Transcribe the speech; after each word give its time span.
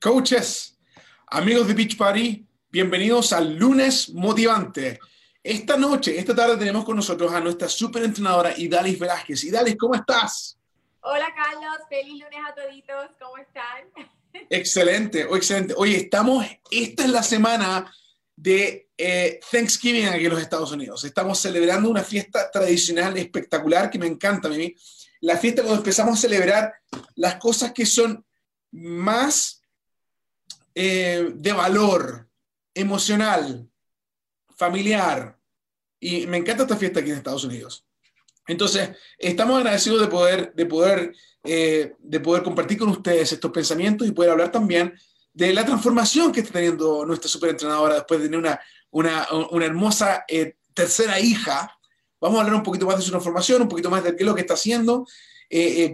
Coaches, 0.00 0.78
amigos 1.26 1.66
de 1.66 1.74
Beach 1.74 1.96
Party, 1.96 2.46
bienvenidos 2.70 3.32
al 3.32 3.56
lunes 3.56 4.10
motivante. 4.10 5.00
Esta 5.42 5.76
noche, 5.76 6.16
esta 6.16 6.36
tarde 6.36 6.56
tenemos 6.56 6.84
con 6.84 6.94
nosotros 6.94 7.32
a 7.32 7.40
nuestra 7.40 7.68
super 7.68 8.04
entrenadora 8.04 8.56
Idalis 8.56 8.96
Velázquez. 8.96 9.42
Idalis, 9.42 9.76
¿cómo 9.76 9.96
estás? 9.96 10.56
Hola 11.00 11.26
Carlos, 11.34 11.78
feliz 11.88 12.12
lunes 12.12 12.38
a 12.48 12.54
toditos, 12.54 13.10
¿cómo 13.18 13.38
están? 13.38 14.08
Excelente, 14.50 15.24
oh, 15.24 15.34
excelente. 15.34 15.74
Oye, 15.76 15.96
estamos, 15.96 16.46
esta 16.70 17.02
es 17.02 17.10
la 17.10 17.24
semana 17.24 17.92
de 18.36 18.90
eh, 18.96 19.40
Thanksgiving 19.50 20.06
aquí 20.06 20.26
en 20.26 20.30
los 20.30 20.40
Estados 20.40 20.70
Unidos. 20.70 21.02
Estamos 21.02 21.40
celebrando 21.40 21.90
una 21.90 22.04
fiesta 22.04 22.52
tradicional 22.52 23.18
espectacular 23.18 23.90
que 23.90 23.98
me 23.98 24.06
encanta 24.06 24.46
a 24.46 24.52
mí. 24.52 24.72
La 25.22 25.36
fiesta 25.38 25.62
cuando 25.62 25.80
empezamos 25.80 26.16
a 26.16 26.22
celebrar 26.22 26.72
las 27.16 27.34
cosas 27.34 27.72
que 27.72 27.84
son 27.84 28.24
más 28.70 29.57
eh, 30.80 31.32
de 31.34 31.52
valor 31.52 32.28
emocional, 32.72 33.68
familiar. 34.54 35.36
Y 35.98 36.24
me 36.28 36.36
encanta 36.36 36.62
esta 36.62 36.76
fiesta 36.76 37.00
aquí 37.00 37.10
en 37.10 37.16
Estados 37.16 37.42
Unidos. 37.42 37.84
Entonces, 38.46 38.90
estamos 39.18 39.58
agradecidos 39.58 40.00
de 40.00 40.06
poder, 40.06 40.54
de 40.54 40.66
poder, 40.66 41.16
eh, 41.42 41.94
de 41.98 42.20
poder 42.20 42.44
compartir 42.44 42.78
con 42.78 42.90
ustedes 42.90 43.32
estos 43.32 43.50
pensamientos 43.50 44.06
y 44.06 44.12
poder 44.12 44.30
hablar 44.30 44.52
también 44.52 44.94
de 45.32 45.52
la 45.52 45.64
transformación 45.64 46.30
que 46.30 46.42
está 46.42 46.52
teniendo 46.52 47.04
nuestra 47.04 47.28
superentrenadora 47.28 47.96
después 47.96 48.20
de 48.20 48.26
tener 48.26 48.38
una, 48.38 48.60
una, 48.92 49.26
una 49.50 49.66
hermosa 49.66 50.26
eh, 50.28 50.58
tercera 50.74 51.18
hija. 51.18 51.76
Vamos 52.20 52.38
a 52.38 52.42
hablar 52.42 52.54
un 52.54 52.62
poquito 52.62 52.86
más 52.86 52.98
de 52.98 53.02
su 53.02 53.10
transformación, 53.10 53.62
un 53.62 53.68
poquito 53.68 53.90
más 53.90 54.04
de 54.04 54.14
qué 54.14 54.22
es 54.22 54.26
lo 54.26 54.34
que 54.36 54.42
está 54.42 54.54
haciendo, 54.54 55.08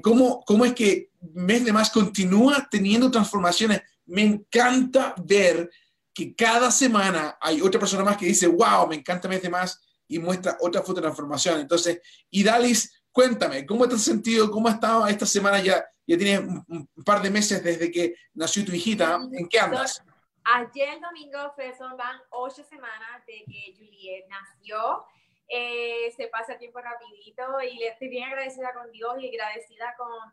cómo, 0.03 0.45
cómo 0.45 0.67
es 0.67 0.75
que 0.75 1.09
mes 1.33 1.65
de 1.65 1.73
más 1.73 1.89
continúa 1.89 2.69
teniendo 2.71 3.11
transformaciones 3.11 3.81
me 4.07 4.23
encanta 4.23 5.15
ver 5.25 5.71
que 6.13 6.35
cada 6.35 6.71
semana 6.71 7.37
hay 7.41 7.61
otra 7.61 7.81
persona 7.81 8.05
más 8.05 8.17
que 8.17 8.27
dice, 8.27 8.47
wow, 8.47 8.87
me 8.89 8.97
encanta 8.97 9.29
mes 9.29 9.43
de 9.43 9.49
más 9.49 9.81
y 10.07 10.19
muestra 10.19 10.57
otra 10.61 10.81
foto 10.83 10.95
de 10.95 11.03
transformación. 11.03 11.61
Entonces, 11.61 12.01
Idalis, 12.31 13.05
cuéntame, 13.11 13.67
¿cómo 13.67 13.89
te 13.89 13.97
has 13.97 14.03
sentido? 14.03 14.51
¿Cómo 14.51 14.69
ha 14.69 14.73
estado 14.73 15.07
esta 15.09 15.27
semana? 15.27 15.61
Ya, 15.61 15.85
ya 16.07 16.17
tienes 16.17 16.41
un, 16.69 16.89
par 17.05 17.21
de 17.21 17.31
meses 17.31 17.63
desde 17.65 17.91
que 17.91 18.15
nació 18.35 18.65
tu 18.65 18.73
hijita. 18.73 19.19
¿En 19.33 19.49
qué 19.49 19.59
andas? 19.59 20.03
Ayer 20.45 21.01
domingo 21.01 21.53
fue, 21.55 21.75
son 21.77 21.97
van 21.97 22.21
ocho 22.31 22.63
semanas 22.63 23.25
de 23.27 23.45
que 23.47 23.75
Juliet 23.77 24.27
nació. 24.29 25.05
Eh, 25.49 26.13
se 26.17 26.29
pasa 26.29 26.53
el 26.53 26.59
tiempo 26.59 26.81
rapidito 26.81 27.61
y 27.61 27.79
le 27.79 27.89
estoy 27.89 28.09
bien 28.09 28.25
agradecida 28.25 28.73
con 28.73 28.91
Dios 28.93 29.15
y 29.21 29.29
agradecida 29.29 29.95
con 29.97 30.33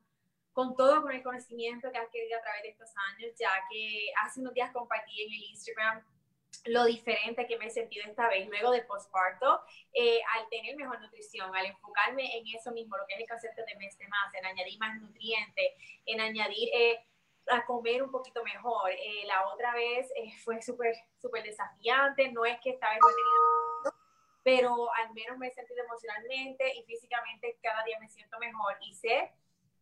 con 0.53 0.75
todo 0.75 1.01
con 1.01 1.11
el 1.11 1.23
conocimiento 1.23 1.91
que 1.91 1.97
has 1.97 2.09
querido 2.09 2.37
a 2.37 2.41
través 2.41 2.63
de 2.63 2.69
estos 2.69 2.91
años, 3.11 3.31
ya 3.39 3.49
que 3.69 4.11
hace 4.23 4.41
unos 4.41 4.53
días 4.53 4.71
compartí 4.71 5.23
en 5.23 5.33
el 5.33 5.43
Instagram 5.51 6.03
lo 6.65 6.85
diferente 6.85 7.47
que 7.47 7.57
me 7.57 7.67
he 7.67 7.69
sentido 7.69 8.05
esta 8.07 8.27
vez 8.27 8.47
luego 8.47 8.71
de 8.71 8.83
posparto, 8.83 9.61
eh, 9.93 10.19
al 10.35 10.47
tener 10.49 10.75
mejor 10.75 11.01
nutrición, 11.01 11.55
al 11.55 11.65
enfocarme 11.65 12.37
en 12.37 12.43
eso 12.55 12.71
mismo, 12.71 12.97
lo 12.97 13.05
que 13.07 13.15
es 13.15 13.21
el 13.21 13.27
concepto 13.27 13.63
de 13.65 13.75
mes 13.77 13.97
de 13.97 14.07
más, 14.07 14.33
en 14.35 14.45
añadir 14.45 14.77
más 14.77 14.99
nutrientes, 15.01 15.71
en 16.05 16.21
añadir 16.21 16.69
eh, 16.73 16.99
a 17.49 17.65
comer 17.65 18.03
un 18.03 18.11
poquito 18.11 18.43
mejor. 18.43 18.91
Eh, 18.91 19.23
la 19.25 19.47
otra 19.47 19.73
vez 19.73 20.11
fue 20.43 20.61
súper, 20.61 20.93
súper 21.19 21.43
desafiante, 21.43 22.31
no 22.31 22.45
es 22.45 22.59
que 22.59 22.71
esta 22.71 22.89
vez 22.89 22.99
no 23.01 23.09
he 23.09 23.13
tenido 23.13 23.61
pero 24.43 24.91
al 24.95 25.13
menos 25.13 25.37
me 25.37 25.47
he 25.47 25.51
sentido 25.51 25.83
emocionalmente 25.83 26.75
y 26.75 26.83
físicamente 26.83 27.59
cada 27.61 27.83
día 27.83 27.99
me 27.99 28.09
siento 28.09 28.39
mejor 28.39 28.75
y 28.81 28.93
sé 28.95 29.31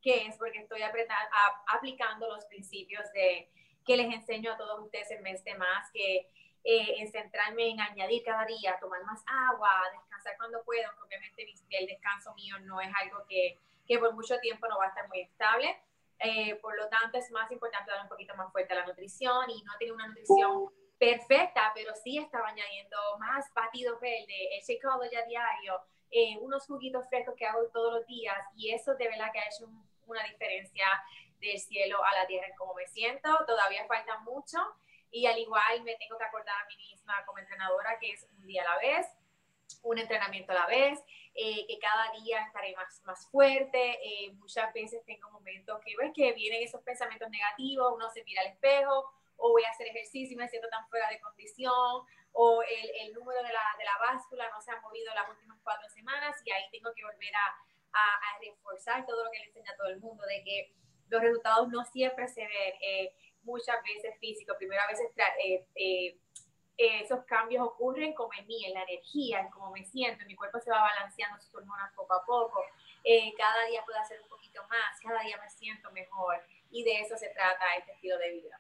que 0.02 0.28
es 0.28 0.38
porque 0.38 0.60
estoy 0.60 0.82
aplicando 0.82 2.28
los 2.28 2.46
principios 2.46 3.12
de 3.14 3.50
que 3.86 3.98
les 3.98 4.14
enseño 4.14 4.54
a 4.54 4.58
todos 4.58 4.80
ustedes 4.80 5.12
en 5.12 5.24
mes 5.24 5.44
de 5.44 5.56
más, 5.56 5.90
que 5.92 6.30
eh, 6.64 6.96
es 7.02 7.12
centrarme 7.12 7.70
en 7.70 7.80
añadir 7.80 8.24
cada 8.24 8.46
día, 8.46 8.78
tomar 8.80 9.04
más 9.04 9.24
agua, 9.26 9.70
descansar 9.94 10.38
cuando 10.38 10.64
puedo, 10.64 10.84
porque 11.00 11.18
obviamente 11.18 11.48
el 11.70 11.88
descanso 11.88 12.34
mío 12.36 12.60
no 12.62 12.82
es 12.82 12.90
algo 13.02 13.26
que, 13.28 13.58
que 13.88 13.98
por 13.98 14.14
mucho 14.14 14.38
tiempo 14.40 14.68
no 14.68 14.78
va 14.78 14.86
a 14.86 14.90
estar 14.90 15.08
muy 15.08 15.22
estable. 15.22 15.76
Eh, 16.20 16.56
por 16.56 16.76
lo 16.78 16.90
tanto, 16.90 17.18
es 17.18 17.32
más 17.32 17.50
importante 17.52 17.92
dar 17.92 18.04
un 18.04 18.10
poquito 18.10 18.36
más 18.36 18.52
fuerte 18.52 18.74
a 18.74 18.78
la 18.78 18.86
nutrición 18.86 19.50
y 19.50 19.64
no 19.64 19.72
tener 19.80 19.94
una 19.94 20.08
nutrición 20.08 20.70
perfecta, 20.98 21.72
pero 21.74 21.96
sí 21.96 22.18
estaba 22.18 22.50
añadiendo 22.50 22.98
más 23.20 23.52
batidos 23.54 24.00
verdes, 24.02 24.28
el 24.52 24.62
shake 24.62 24.84
ya 25.12 25.26
diario, 25.26 25.82
eh, 26.12 26.38
unos 26.42 26.66
juguitos 26.66 27.08
frescos 27.08 27.36
que 27.38 27.46
hago 27.46 27.66
todos 27.72 27.94
los 27.94 28.06
días 28.06 28.38
y 28.56 28.72
eso 28.72 28.96
de 28.96 29.08
verdad 29.08 29.32
que 29.32 29.40
ha 29.40 29.46
hecho 29.46 29.66
un 29.66 29.89
una 30.12 30.24
diferencia 30.24 30.86
del 31.40 31.60
cielo 31.60 32.04
a 32.04 32.14
la 32.14 32.28
tierra 32.28 32.48
en 32.48 32.56
cómo 32.56 32.74
me 32.74 32.88
siento. 32.88 33.30
Todavía 33.46 33.86
falta 33.88 34.20
mucho 34.20 34.58
y 35.12 35.26
al 35.26 35.38
igual 35.38 35.84
me 35.84 35.96
tengo 35.96 36.18
que 36.18 36.26
acordar 36.26 36.56
a 36.62 36.66
mí 36.68 36.76
misma 36.78 37.26
como 37.26 37.40
entrenadora 37.40 37.98
que 38.00 38.12
es 38.12 38.28
un 38.38 38.46
día 38.46 38.64
a 38.64 38.76
la 38.76 38.78
vez, 38.78 39.08
un 39.84 39.98
entrenamiento 39.98 40.52
a 40.52 40.56
la 40.56 40.68
vez, 40.68 41.00
eh, 41.34 41.66
que 41.68 41.80
cada 41.80 42.12
día 42.20 42.42
estaré 42.46 42.76
más, 42.76 43.02
más 43.06 43.28
fuerte. 43.30 44.00
Eh, 44.04 44.32
muchas 44.34 44.72
veces 44.74 45.04
tengo 45.06 45.30
momentos 45.32 45.80
que 45.86 45.96
ves 45.98 46.12
que 46.14 46.34
vienen 46.34 46.64
esos 46.64 46.82
pensamientos 46.82 47.30
negativos, 47.30 47.94
uno 47.94 48.10
se 48.10 48.24
mira 48.24 48.42
al 48.42 48.48
espejo 48.48 49.12
o 49.42 49.52
voy 49.52 49.64
a 49.64 49.70
hacer 49.70 49.88
ejercicio 49.88 50.34
y 50.34 50.36
me 50.36 50.50
siento 50.50 50.68
tan 50.68 50.86
fuera 50.90 51.10
de 51.10 51.20
condición, 51.22 52.04
o 52.34 52.62
el, 52.62 53.08
el 53.08 53.14
número 53.14 53.42
de 53.42 53.54
la, 53.54 53.64
de 53.78 53.86
la 53.86 53.98
báscula 54.00 54.50
no 54.50 54.62
se 54.62 54.72
ha 54.72 54.82
movido 54.82 55.14
las 55.16 55.30
últimas 55.30 55.58
cuatro 55.64 55.88
semanas 55.90 56.36
y 56.44 56.52
ahí 56.52 56.64
tengo 56.72 56.94
que 56.94 57.04
volver 57.04 57.34
a, 57.36 57.58
a, 57.94 58.40
reforzar 58.40 59.06
todo 59.06 59.26
lo 59.26 59.32
que 59.32 59.40
le 59.40 59.46
enseña 59.46 59.72
a 59.72 59.76
todo 59.78 59.88
el 59.88 60.00
mundo, 60.00 60.24
de 60.26 60.44
que 60.44 60.74
los 61.10 61.22
resultados 61.22 61.70
no 61.70 61.84
siempre 61.86 62.28
se 62.28 62.42
ven 62.42 62.74
eh, 62.82 63.14
muchas 63.44 63.78
veces 63.84 64.18
físicos, 64.20 64.56
primero 64.58 64.82
a 64.82 64.88
veces 64.88 65.08
eh, 65.44 65.66
eh, 65.76 66.18
esos 66.78 67.26
cambios 67.26 67.68
ocurren 67.68 68.14
como 68.14 68.30
en 68.38 68.48
mí, 68.48 68.66
en 68.66 68.74
la 68.74 68.84
energía, 68.84 69.42
en 69.42 69.50
cómo 69.50 69.72
me 69.72 69.84
siento, 69.86 70.26
mi 70.26 70.36
cuerpo 70.36 70.60
se 70.60 70.72
va 70.72 70.82
balanceando 70.82 71.42
sus 71.42 71.54
hormonas 71.56 71.92
poco 71.94 72.14
a 72.14 72.26
poco, 72.26 72.64
cada 73.38 73.66
día 73.66 73.84
puedo 73.86 74.00
hacer 74.00 74.22
un 74.22 74.30
poquito 74.30 74.62
más, 74.70 75.00
cada 75.02 75.22
día 75.24 75.38
me 75.44 75.50
siento 75.50 75.92
mejor 75.92 76.42
y 76.72 76.84
de 76.84 77.02
eso 77.02 77.18
se 77.18 77.30
trata 77.30 77.66
este 77.78 77.92
estilo 77.94 78.18
de 78.18 78.32
vida. 78.32 78.60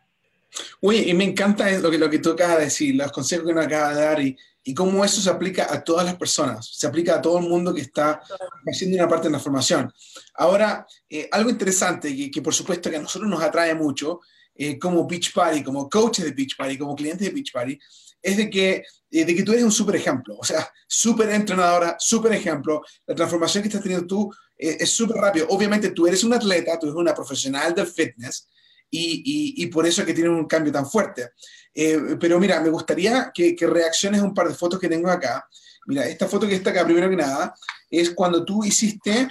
Uy, 0.81 1.09
y 1.09 1.13
me 1.13 1.25
encanta 1.25 1.69
lo 1.71 1.91
que, 1.91 1.97
lo 1.97 2.09
que 2.09 2.19
tú 2.19 2.31
acabas 2.31 2.57
de 2.57 2.63
decir, 2.65 2.95
los 2.95 3.11
consejos 3.11 3.45
que 3.45 3.53
nos 3.53 3.65
acabas 3.65 3.95
de 3.95 4.01
dar 4.01 4.21
y, 4.21 4.37
y 4.69 4.73
cómo 4.75 5.03
eso 5.03 5.19
se 5.19 5.31
aplica 5.31 5.73
a 5.73 5.83
todas 5.83 6.05
las 6.05 6.15
personas, 6.15 6.69
se 6.71 6.85
aplica 6.85 7.15
a 7.15 7.21
todo 7.21 7.39
el 7.39 7.49
mundo 7.49 7.73
que 7.73 7.81
está 7.81 8.21
haciendo 8.67 8.97
una 8.97 9.07
parte 9.07 9.27
de 9.27 9.31
la 9.31 9.39
formación. 9.39 9.91
Ahora, 10.35 10.85
eh, 11.09 11.27
algo 11.31 11.49
interesante 11.49 12.15
que, 12.15 12.29
que, 12.29 12.43
por 12.43 12.53
supuesto 12.53 12.87
que 12.87 12.97
a 12.97 13.01
nosotros 13.01 13.27
nos 13.27 13.41
atrae 13.41 13.73
mucho, 13.73 14.19
eh, 14.53 14.77
como 14.77 15.07
Beach 15.07 15.33
Party, 15.33 15.63
como 15.63 15.89
coaches 15.89 16.23
de 16.23 16.33
Beach 16.33 16.55
Party, 16.55 16.77
como 16.77 16.95
clientes 16.95 17.27
de 17.27 17.33
Beach 17.33 17.51
Party, 17.51 17.79
es 18.21 18.37
de 18.37 18.47
que, 18.47 18.83
eh, 19.09 19.25
de 19.25 19.35
que 19.35 19.41
tú 19.41 19.53
eres 19.53 19.63
un 19.63 19.71
súper 19.71 19.95
ejemplo, 19.95 20.37
o 20.37 20.45
sea, 20.45 20.71
súper 20.87 21.31
entrenadora, 21.31 21.95
súper 21.97 22.33
ejemplo. 22.33 22.83
La 23.07 23.15
transformación 23.15 23.63
que 23.63 23.69
estás 23.69 23.81
teniendo 23.81 24.05
tú 24.05 24.31
es 24.55 24.91
súper 24.91 25.17
rápido. 25.17 25.47
Obviamente 25.49 25.89
tú 25.89 26.05
eres 26.05 26.23
un 26.23 26.33
atleta, 26.33 26.77
tú 26.77 26.85
eres 26.85 26.95
una 26.95 27.15
profesional 27.15 27.73
del 27.73 27.87
fitness, 27.87 28.47
y, 28.91 29.63
y, 29.63 29.67
por 29.67 29.85
eso 29.85 30.01
es 30.01 30.07
que 30.07 30.13
tienen 30.13 30.33
un 30.33 30.45
cambio 30.45 30.71
tan 30.73 30.89
fuerte. 30.89 31.31
Eh, 31.73 32.17
pero 32.19 32.39
mira, 32.39 32.59
me 32.59 32.69
gustaría 32.69 33.31
que, 33.33 33.55
que, 33.55 33.67
reacciones 33.67 34.21
a 34.21 34.23
un 34.23 34.33
par 34.33 34.47
de 34.47 34.55
fotos 34.55 34.79
que 34.79 34.89
tengo 34.89 35.09
acá. 35.09 35.47
Mira, 35.85 36.07
esta 36.07 36.27
foto 36.27 36.47
que 36.47 36.55
está 36.55 36.71
acá, 36.71 36.85
primero 36.85 37.09
que 37.09 37.15
nada, 37.15 37.53
es 37.89 38.11
cuando 38.11 38.43
tú 38.43 38.63
hiciste, 38.63 39.27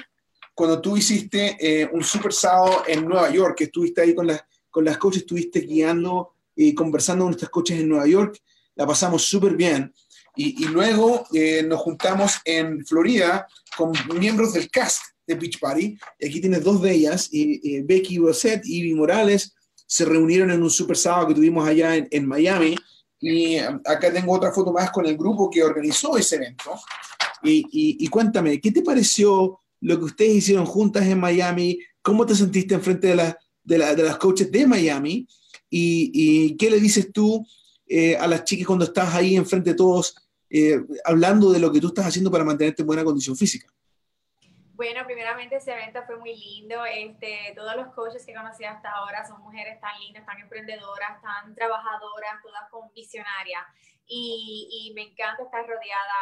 cuando 0.54 0.80
tú 0.80 0.96
hiciste 0.96 1.56
eh, 1.60 1.90
un 1.92 2.04
super 2.04 2.32
sábado 2.32 2.84
en 2.86 3.04
Nueva 3.04 3.30
York, 3.30 3.56
que 3.58 3.64
estuviste 3.64 4.00
ahí 4.00 4.14
con 4.14 4.26
las, 4.28 4.42
con 4.70 4.84
las 4.84 4.96
coaches, 4.98 5.22
estuviste 5.22 5.60
guiando 5.60 6.34
y 6.54 6.74
conversando 6.74 7.24
con 7.24 7.30
nuestras 7.30 7.50
coaches 7.50 7.80
en 7.80 7.88
Nueva 7.88 8.06
York, 8.06 8.40
la 8.76 8.86
pasamos 8.86 9.24
súper 9.24 9.56
bien. 9.56 9.92
Y, 10.36 10.64
y 10.64 10.68
luego 10.68 11.26
eh, 11.32 11.64
nos 11.64 11.80
juntamos 11.80 12.38
en 12.44 12.86
Florida 12.86 13.48
con 13.76 13.92
miembros 14.18 14.52
del 14.52 14.70
cast 14.70 15.02
de 15.28 15.34
Beach 15.34 15.60
Party. 15.60 15.96
Aquí 16.14 16.40
tienes 16.40 16.64
dos 16.64 16.82
de 16.82 16.92
ellas, 16.92 17.28
y, 17.30 17.82
Becky 17.82 18.18
Rosette 18.18 18.66
y 18.66 18.78
Ivy 18.78 18.94
Morales, 18.94 19.54
se 19.86 20.04
reunieron 20.04 20.50
en 20.50 20.62
un 20.62 20.70
super 20.70 20.96
sábado 20.96 21.28
que 21.28 21.34
tuvimos 21.34 21.66
allá 21.66 21.96
en, 21.96 22.08
en 22.10 22.26
Miami. 22.26 22.74
Y 23.20 23.58
um, 23.60 23.80
acá 23.84 24.12
tengo 24.12 24.32
otra 24.32 24.52
foto 24.52 24.72
más 24.72 24.90
con 24.90 25.06
el 25.06 25.16
grupo 25.16 25.50
que 25.50 25.62
organizó 25.62 26.16
ese 26.16 26.36
evento. 26.36 26.72
Y, 27.42 27.58
y, 27.70 28.04
y, 28.04 28.08
cuéntame, 28.08 28.60
¿qué 28.60 28.72
te 28.72 28.82
pareció 28.82 29.60
lo 29.80 29.98
que 29.98 30.04
ustedes 30.04 30.36
hicieron 30.36 30.66
juntas 30.66 31.06
en 31.06 31.20
Miami? 31.20 31.78
¿Cómo 32.02 32.26
te 32.26 32.34
sentiste 32.34 32.74
enfrente 32.74 33.08
de, 33.08 33.16
la, 33.16 33.38
de, 33.62 33.78
la, 33.78 33.94
de 33.94 34.02
las 34.02 34.16
coaches 34.16 34.50
de 34.50 34.66
Miami? 34.66 35.28
¿Y, 35.70 36.10
y 36.12 36.56
qué 36.56 36.70
le 36.70 36.80
dices 36.80 37.12
tú 37.12 37.46
eh, 37.86 38.16
a 38.16 38.26
las 38.26 38.44
chicas 38.44 38.66
cuando 38.66 38.86
estás 38.86 39.14
ahí 39.14 39.36
enfrente 39.36 39.70
de 39.70 39.76
todos, 39.76 40.14
eh, 40.50 40.80
hablando 41.04 41.52
de 41.52 41.58
lo 41.58 41.70
que 41.70 41.80
tú 41.80 41.88
estás 41.88 42.06
haciendo 42.06 42.30
para 42.30 42.44
mantenerte 42.44 42.82
en 42.82 42.86
buena 42.86 43.04
condición 43.04 43.36
física? 43.36 43.66
Bueno, 44.78 45.04
primeramente 45.04 45.56
ese 45.56 45.72
evento 45.72 46.04
fue 46.04 46.18
muy 46.18 46.36
lindo. 46.36 46.84
Este, 46.84 47.52
todos 47.56 47.74
los 47.74 47.92
coaches 47.94 48.24
que 48.24 48.32
conocí 48.32 48.64
hasta 48.64 48.88
ahora 48.92 49.26
son 49.26 49.42
mujeres 49.42 49.80
tan 49.80 49.98
lindas, 49.98 50.24
tan 50.24 50.38
emprendedoras, 50.38 51.20
tan 51.20 51.52
trabajadoras, 51.52 52.40
todas 52.44 52.70
con 52.70 52.88
visionarias. 52.92 53.64
y, 54.06 54.92
me 54.94 55.02
encanta 55.02 55.42
estar 55.42 55.66
rodeada 55.66 56.18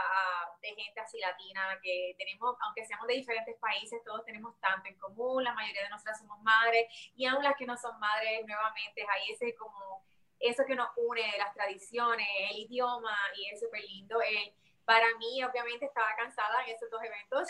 de 0.62 0.68
gente 0.68 1.00
así 1.00 1.18
latina 1.20 1.78
que 1.82 2.14
tenemos, 2.18 2.56
aunque 2.62 2.86
seamos 2.86 3.06
de 3.06 3.14
diferentes 3.14 3.56
países, 3.58 4.02
todos 4.04 4.24
tenemos 4.24 4.58
tanto 4.58 4.88
en 4.88 4.98
común, 4.98 5.44
la 5.44 5.52
mayoría 5.52 5.82
de 5.82 5.90
nosotras 5.90 6.18
somos 6.18 6.40
madres 6.42 6.86
y 7.14 7.26
aún 7.26 7.44
las 7.44 7.56
que 7.56 7.66
no 7.66 7.76
son 7.76 7.98
madres, 8.00 8.40
nuevamente 8.46 9.02
hay 9.02 9.32
ese 9.32 9.54
como 9.54 10.02
eso 10.40 10.64
que 10.66 10.74
nos 10.74 10.88
une, 10.96 11.22
las 11.38 11.52
tradiciones, 11.54 12.26
el 12.50 12.58
idioma 12.58 13.16
y 13.36 13.50
es 13.50 13.60
súper 13.60 13.82
lindo. 13.82 14.20
Eh, 14.22 14.54
para 14.86 15.06
mí, 15.18 15.42
obviamente, 15.42 15.84
estaba 15.84 16.14
cansada 16.16 16.64
en 16.64 16.74
esos 16.74 16.88
dos 16.90 17.02
eventos, 17.02 17.48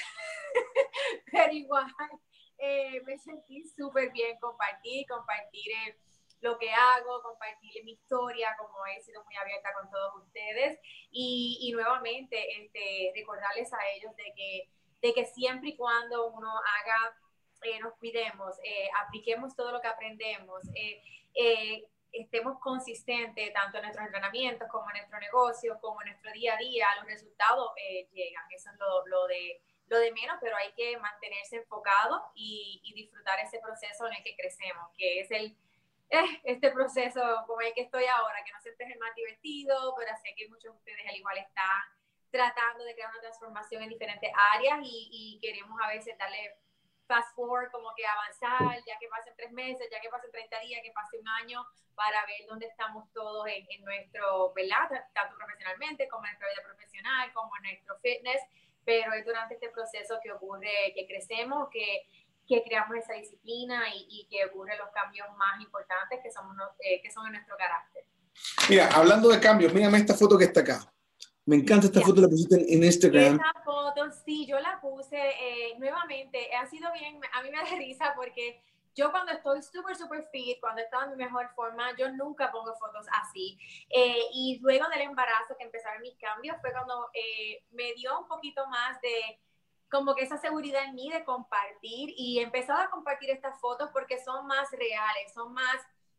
pero 1.31 1.53
igual 1.53 1.87
eh, 2.59 3.01
me 3.05 3.19
sentí 3.19 3.63
súper 3.69 4.11
bien. 4.11 4.39
Compartir, 4.41 5.07
compartir 5.07 5.71
eh, 5.71 5.99
lo 6.41 6.59
que 6.59 6.73
hago, 6.73 7.23
compartir 7.23 7.85
mi 7.85 7.93
historia, 7.93 8.57
como 8.59 8.87
he 8.87 9.01
sido 9.03 9.23
muy 9.25 9.37
abierta 9.37 9.73
con 9.75 9.91
todos 9.91 10.25
ustedes. 10.25 10.81
Y, 11.11 11.59
y 11.61 11.73
nuevamente 11.73 12.63
este, 12.63 13.13
recordarles 13.15 13.71
a 13.73 13.79
ellos 13.95 14.17
de 14.17 14.33
que, 14.35 14.71
de 15.03 15.13
que 15.13 15.27
siempre 15.27 15.71
y 15.71 15.77
cuando 15.77 16.29
uno 16.29 16.49
haga, 16.49 17.19
eh, 17.63 17.79
nos 17.81 17.93
cuidemos, 17.99 18.57
eh, 18.65 18.89
apliquemos 19.05 19.55
todo 19.55 19.73
lo 19.73 19.81
que 19.83 19.89
aprendemos, 19.89 20.63
estemos 22.21 22.59
consistentes 22.61 23.53
tanto 23.53 23.79
en 23.79 23.85
nuestros 23.85 24.07
entrenamientos 24.07 24.69
como 24.71 24.89
en 24.91 24.97
nuestro 24.99 25.19
negocio, 25.19 25.79
como 25.81 26.01
en 26.03 26.09
nuestro 26.09 26.33
día 26.33 26.55
a 26.55 26.59
día, 26.59 26.87
los 26.99 27.07
resultados 27.07 27.73
llegan. 28.13 28.45
Eso 28.51 28.71
es 28.71 28.79
lo, 29.07 29.27
de 29.27 29.61
lo 29.89 29.99
de 29.99 30.13
menos, 30.13 30.37
pero 30.41 30.57
hay 30.57 30.73
que 30.73 30.97
mantenerse 30.99 31.57
enfocado 31.57 32.31
y, 32.35 32.83
disfrutar 32.95 33.39
ese 33.41 33.59
proceso 33.61 34.07
en 34.07 34.15
el 34.15 34.23
que 34.23 34.35
crecemos, 34.37 34.91
que 34.97 35.21
es 35.21 35.31
el, 35.31 35.57
eh, 36.11 36.41
este 36.45 36.71
proceso 36.71 37.21
como 37.47 37.61
el 37.61 37.75
que 37.75 37.83
estoy 37.83 38.05
ahora, 38.07 38.43
que 38.45 38.53
no 38.53 38.61
siempre 38.61 38.87
es 38.87 38.93
el 38.93 38.99
más 38.99 39.15
divertido, 39.15 39.95
pero 39.99 40.11
sé 40.23 40.35
que 40.35 40.49
muchos 40.49 40.73
de 40.73 40.79
ustedes 40.79 41.07
al 41.07 41.17
igual 41.17 41.39
están 41.39 41.83
tratando 42.31 42.85
de 42.85 42.95
crear 42.95 43.11
una 43.11 43.21
transformación 43.21 43.83
en 43.83 43.89
diferentes 43.91 44.31
áreas 44.55 44.81
y, 44.83 45.39
queremos 45.41 45.79
a 45.83 45.89
veces 45.89 46.17
darle 46.19 46.57
fast 47.07 47.35
forward, 47.35 47.71
como 47.71 47.95
que 47.95 48.05
avanzar, 48.07 48.77
ya 48.87 48.99
que 48.99 49.09
pasen 49.09 49.35
tres 49.37 49.53
meses, 49.53 49.89
ya 49.91 50.01
que 50.01 50.09
pasen 50.09 50.31
30 50.31 50.61
días, 50.61 50.81
que 50.83 50.93
pase 50.93 51.19
un 51.19 51.29
año, 51.29 51.67
para 51.95 52.25
ver 52.27 52.47
dónde 52.49 52.67
estamos 52.67 53.11
todos 53.13 53.47
en, 53.49 53.67
en 53.71 53.85
nuestro, 53.85 54.53
¿verdad? 54.55 54.89
Tanto 55.15 55.37
profesionalmente 55.37 56.09
como 56.09 56.25
en 56.27 56.33
nuestra 56.33 56.49
vida 56.49 56.63
profesional, 56.65 57.33
como 57.33 57.51
en 57.57 57.63
nuestro 57.63 57.99
fitness, 58.01 58.43
pero 58.85 59.13
es 59.15 59.25
durante 59.25 59.55
este 59.55 59.71
proceso 59.71 60.19
que 60.23 60.33
ocurre, 60.33 60.93
que 60.95 61.07
crecemos, 61.07 61.69
que 61.71 62.07
que 62.47 62.63
creamos 62.63 62.97
esa 62.97 63.15
disciplina 63.15 63.83
y, 63.93 64.27
que 64.31 64.45
ocurren 64.47 64.79
los 64.79 64.91
cambios 64.91 65.27
más 65.37 65.61
importantes 65.61 66.21
que, 66.23 66.31
somos, 66.31 66.57
eh, 66.81 67.01
que 67.03 67.11
son 67.11 67.27
en 67.27 67.33
nuestro 67.33 67.57
carácter. 67.57 68.05
Mira, 68.69 68.89
hablando 68.95 69.29
de 69.29 69.41
cambios, 69.41 69.73
mírame 69.73 69.99
esta 69.99 70.15
foto 70.15 70.39
que 70.39 70.45
está 70.45 70.61
acá. 70.61 70.93
Me 71.47 71.57
encanta 71.57 71.87
esta 71.87 72.01
foto, 72.01 72.21
la 72.21 72.29
pusiste 72.29 72.57
en, 72.57 72.83
Instagram. 72.83 73.37
Esta 73.37 73.63
foto, 73.65 74.11
sí, 74.25 74.47
yo 74.47 74.59
la 74.59 74.81
puse 74.81 75.17
eh, 75.17 75.79
nuevamente. 75.79 76.55
Ha 76.57 76.67
sido 76.67 76.93
bien, 76.93 77.21
a 77.33 77.43
mí 77.43 77.51
me 77.51 77.59
da 77.59 77.77
risa 77.77 78.13
porque 78.17 78.61
yo 78.97 79.13
cuando 79.13 79.33
estoy 79.33 79.63
súper, 79.63 79.95
súper 79.97 80.29
fit, 80.33 80.59
cuando 80.61 80.83
estaba 80.83 81.05
en 81.05 81.11
mi 81.11 81.17
mejor 81.17 81.49
forma, 81.55 81.97
yo 81.97 82.11
nunca 82.11 82.51
pongo 82.51 82.75
fotos 82.75 83.07
así. 83.23 83.59
Eh, 83.91 84.23
y 84.33 84.59
luego 84.61 84.89
del 84.89 85.03
embarazo 85.03 85.57
que 85.57 85.65
empezaron 85.65 86.03
mis 86.03 86.17
cambios, 86.17 86.57
fue 86.61 86.73
cuando 86.73 87.09
me 87.71 87.95
dio 87.95 88.19
un 88.19 88.27
poquito 88.27 88.67
más 88.67 89.01
de 89.01 89.39
como 89.91 90.15
que 90.15 90.25
esa 90.25 90.37
seguridad 90.37 90.85
en 90.85 90.95
mí 90.95 91.11
de 91.11 91.25
compartir 91.25 92.13
y 92.17 92.39
he 92.39 92.43
empezado 92.43 92.81
a 92.81 92.91
compartir 92.91 93.31
estas 93.31 93.59
fotos 93.61 93.91
porque 93.93 94.23
son 94.23 94.47
más 94.47 94.71
reales, 94.73 95.33
son 95.33 95.53
más, 95.53 95.77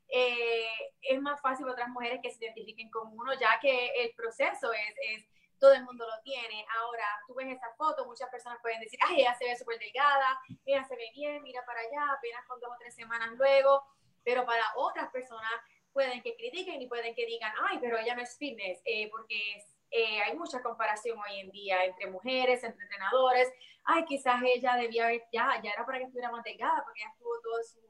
eh, 0.09 0.93
es 1.01 1.21
más 1.21 1.41
fácil 1.41 1.65
para 1.65 1.73
otras 1.73 1.89
mujeres 1.89 2.19
que 2.21 2.31
se 2.31 2.45
identifiquen 2.45 2.89
con 2.89 3.07
uno, 3.17 3.33
ya 3.39 3.59
que 3.59 3.91
el 4.03 4.13
proceso 4.15 4.71
es, 4.73 4.95
es 5.11 5.25
todo 5.59 5.73
el 5.73 5.83
mundo 5.83 6.05
lo 6.05 6.21
tiene. 6.23 6.65
Ahora, 6.79 7.05
tú 7.27 7.33
ves 7.33 7.47
esa 7.47 7.73
foto, 7.75 8.05
muchas 8.05 8.29
personas 8.29 8.59
pueden 8.61 8.79
decir, 8.79 8.99
ay, 9.07 9.21
ella 9.21 9.33
se 9.35 9.45
ve 9.45 9.55
súper 9.55 9.79
delgada, 9.79 10.39
ella 10.65 10.83
se 10.85 10.95
ve 10.95 11.09
bien, 11.13 11.41
mira 11.43 11.65
para 11.65 11.79
allá, 11.79 12.13
apenas 12.13 12.45
con 12.47 12.59
dos 12.59 12.71
o 12.71 12.77
tres 12.79 12.95
semanas 12.95 13.29
luego, 13.37 13.83
pero 14.23 14.45
para 14.45 14.63
otras 14.75 15.09
personas 15.09 15.51
pueden 15.91 16.21
que 16.21 16.35
critiquen 16.35 16.81
y 16.81 16.87
pueden 16.87 17.15
que 17.15 17.25
digan, 17.25 17.51
ay, 17.69 17.79
pero 17.81 17.97
ella 17.97 18.15
no 18.15 18.21
es 18.21 18.37
fitness, 18.37 18.81
eh, 18.85 19.09
porque 19.09 19.65
eh, 19.89 20.21
hay 20.21 20.35
mucha 20.35 20.61
comparación 20.61 21.17
hoy 21.17 21.39
en 21.39 21.49
día 21.51 21.85
entre 21.85 22.07
mujeres, 22.07 22.63
entre 22.63 22.83
entrenadores. 22.83 23.51
Ay, 23.83 24.05
quizás 24.05 24.41
ella 24.43 24.75
debía 24.75 25.05
haber, 25.05 25.23
ya, 25.31 25.59
ya 25.63 25.71
era 25.71 25.85
para 25.85 25.97
que 25.97 26.05
estuviera 26.05 26.29
más 26.29 26.43
delgada, 26.43 26.83
porque 26.83 27.01
ella 27.01 27.11
estuvo 27.11 27.39
todo 27.41 27.63
su, 27.63 27.86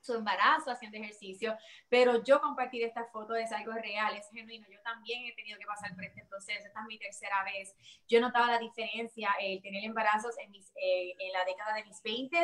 su 0.00 0.14
embarazo 0.14 0.70
haciendo 0.70 0.98
ejercicio, 0.98 1.56
pero 1.88 2.22
yo 2.22 2.40
compartir 2.40 2.84
esta 2.84 3.04
foto 3.06 3.34
es 3.34 3.52
algo 3.52 3.72
real, 3.72 4.16
es 4.16 4.28
genuino. 4.30 4.66
Yo 4.70 4.80
también 4.82 5.24
he 5.26 5.34
tenido 5.34 5.58
que 5.58 5.66
pasar 5.66 5.94
por 5.94 6.04
este 6.04 6.24
proceso, 6.26 6.66
esta 6.66 6.80
es 6.80 6.86
mi 6.86 6.98
tercera 6.98 7.44
vez. 7.44 7.74
Yo 8.08 8.20
notaba 8.20 8.46
la 8.46 8.58
diferencia, 8.58 9.30
el 9.40 9.60
tener 9.60 9.84
embarazos 9.84 10.36
en, 10.38 10.50
mis, 10.50 10.70
eh, 10.76 11.14
en 11.18 11.32
la 11.32 11.44
década 11.44 11.74
de 11.74 11.84
mis 11.84 12.02
20, 12.02 12.38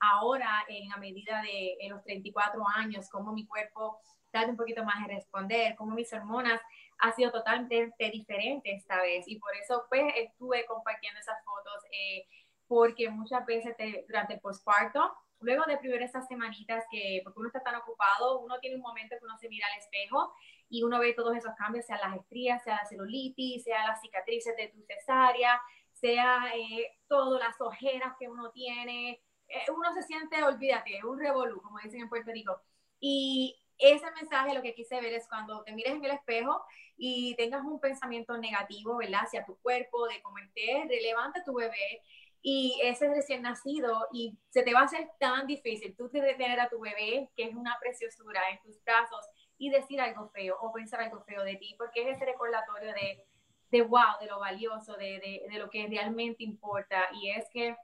ahora 0.00 0.64
en 0.68 0.92
a 0.92 0.96
medida 0.96 1.42
de 1.42 1.76
en 1.80 1.92
los 1.92 2.02
34 2.02 2.62
años, 2.76 3.08
cómo 3.10 3.32
mi 3.32 3.46
cuerpo 3.46 4.00
tarda 4.30 4.50
un 4.50 4.56
poquito 4.56 4.84
más 4.84 4.96
en 5.02 5.16
responder, 5.16 5.74
cómo 5.76 5.94
mis 5.94 6.12
hormonas 6.12 6.60
ha 6.98 7.12
sido 7.12 7.30
totalmente 7.30 8.10
diferente 8.10 8.72
esta 8.72 9.00
vez 9.00 9.26
y 9.26 9.38
por 9.38 9.54
eso 9.56 9.84
pues 9.88 10.12
estuve 10.16 10.64
compartiendo 10.66 11.18
esas 11.18 11.42
fotos 11.44 11.82
eh, 11.92 12.26
porque 12.66 13.10
muchas 13.10 13.44
veces 13.46 13.74
durante 14.06 14.34
el 14.34 14.40
posparto, 14.40 15.12
luego 15.40 15.64
de 15.66 15.78
primero 15.78 16.04
esas 16.04 16.26
semanitas 16.28 16.84
que, 16.90 17.20
porque 17.24 17.38
uno 17.38 17.48
está 17.48 17.62
tan 17.62 17.76
ocupado, 17.76 18.40
uno 18.40 18.58
tiene 18.60 18.76
un 18.76 18.82
momento 18.82 19.16
que 19.18 19.24
uno 19.24 19.36
se 19.38 19.48
mira 19.48 19.66
al 19.72 19.78
espejo 19.78 20.32
y 20.68 20.82
uno 20.82 20.98
ve 20.98 21.14
todos 21.14 21.36
esos 21.36 21.54
cambios, 21.56 21.86
sea 21.86 21.98
las 21.98 22.16
estrías, 22.16 22.62
sea 22.62 22.76
la 22.76 22.86
celulitis, 22.86 23.64
sea 23.64 23.86
las 23.86 24.00
cicatrices 24.00 24.56
de 24.56 24.68
tu 24.68 24.82
cesárea, 24.82 25.60
sea 25.92 26.52
eh, 26.54 26.98
todas 27.08 27.40
las 27.40 27.60
ojeras 27.60 28.14
que 28.18 28.28
uno 28.28 28.50
tiene, 28.50 29.20
eh, 29.48 29.70
uno 29.74 29.92
se 29.92 30.02
siente, 30.02 30.42
olvídate, 30.44 31.04
un 31.04 31.18
revolú, 31.18 31.60
como 31.60 31.78
dicen 31.78 32.02
en 32.02 32.08
Puerto 32.08 32.30
Rico. 32.30 32.60
Y 33.00 33.56
ese 33.78 34.10
mensaje 34.12 34.54
lo 34.54 34.62
que 34.62 34.74
quise 34.74 35.00
ver 35.00 35.14
es 35.14 35.26
cuando 35.28 35.62
te 35.64 35.72
mires 35.72 35.94
en 35.94 36.04
el 36.04 36.12
espejo 36.12 36.62
y 36.96 37.34
tengas 37.36 37.64
un 37.64 37.80
pensamiento 37.80 38.36
negativo, 38.38 38.96
¿verdad? 38.98 39.22
Hacia 39.24 39.44
tu 39.44 39.56
cuerpo, 39.60 40.06
de 40.06 40.22
cómo 40.22 40.38
estés, 40.38 40.86
relevante 40.86 41.42
tu 41.44 41.54
bebé 41.54 42.02
y 42.42 42.80
ese 42.82 43.08
recién 43.08 43.42
nacido 43.42 44.08
y 44.12 44.38
se 44.48 44.62
te 44.62 44.72
va 44.72 44.80
a 44.80 44.84
hacer 44.84 45.08
tan 45.18 45.46
difícil 45.46 45.94
tú 45.96 46.08
tener 46.08 46.58
a 46.60 46.68
tu 46.68 46.80
bebé, 46.80 47.30
que 47.36 47.44
es 47.44 47.54
una 47.54 47.76
preciosura 47.80 48.40
en 48.50 48.60
tus 48.62 48.82
brazos 48.82 49.24
y 49.58 49.70
decir 49.70 50.00
algo 50.00 50.30
feo 50.30 50.56
o 50.60 50.72
pensar 50.72 51.00
algo 51.00 51.22
feo 51.24 51.42
de 51.44 51.56
ti, 51.56 51.74
porque 51.76 52.02
es 52.02 52.16
ese 52.16 52.24
recordatorio 52.24 52.92
de, 52.92 53.24
de 53.70 53.82
wow, 53.82 54.18
de 54.20 54.26
lo 54.26 54.40
valioso, 54.40 54.94
de, 54.94 55.20
de, 55.20 55.46
de 55.50 55.58
lo 55.58 55.68
que 55.68 55.86
realmente 55.86 56.42
importa 56.44 57.08
y 57.12 57.30
es 57.30 57.44
que 57.52 57.76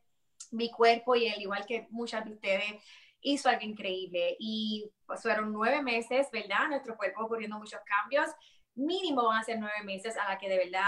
mi 0.52 0.70
cuerpo 0.70 1.16
y 1.16 1.26
el 1.26 1.40
igual 1.40 1.66
que 1.66 1.86
muchas 1.90 2.24
de 2.24 2.32
ustedes 2.32 2.82
hizo 3.20 3.48
algo 3.48 3.62
increíble 3.62 4.36
y 4.38 4.90
fueron 5.20 5.52
nueve 5.52 5.82
meses, 5.82 6.28
¿verdad? 6.30 6.68
Nuestro 6.68 6.96
cuerpo 6.96 7.24
ocurriendo 7.24 7.58
muchos 7.58 7.80
cambios 7.84 8.28
mínimo 8.76 9.26
van 9.26 9.40
a 9.40 9.44
ser 9.44 9.58
nueve 9.58 9.82
meses 9.84 10.16
a 10.16 10.28
la 10.28 10.38
que 10.38 10.48
de 10.48 10.58
verdad 10.58 10.84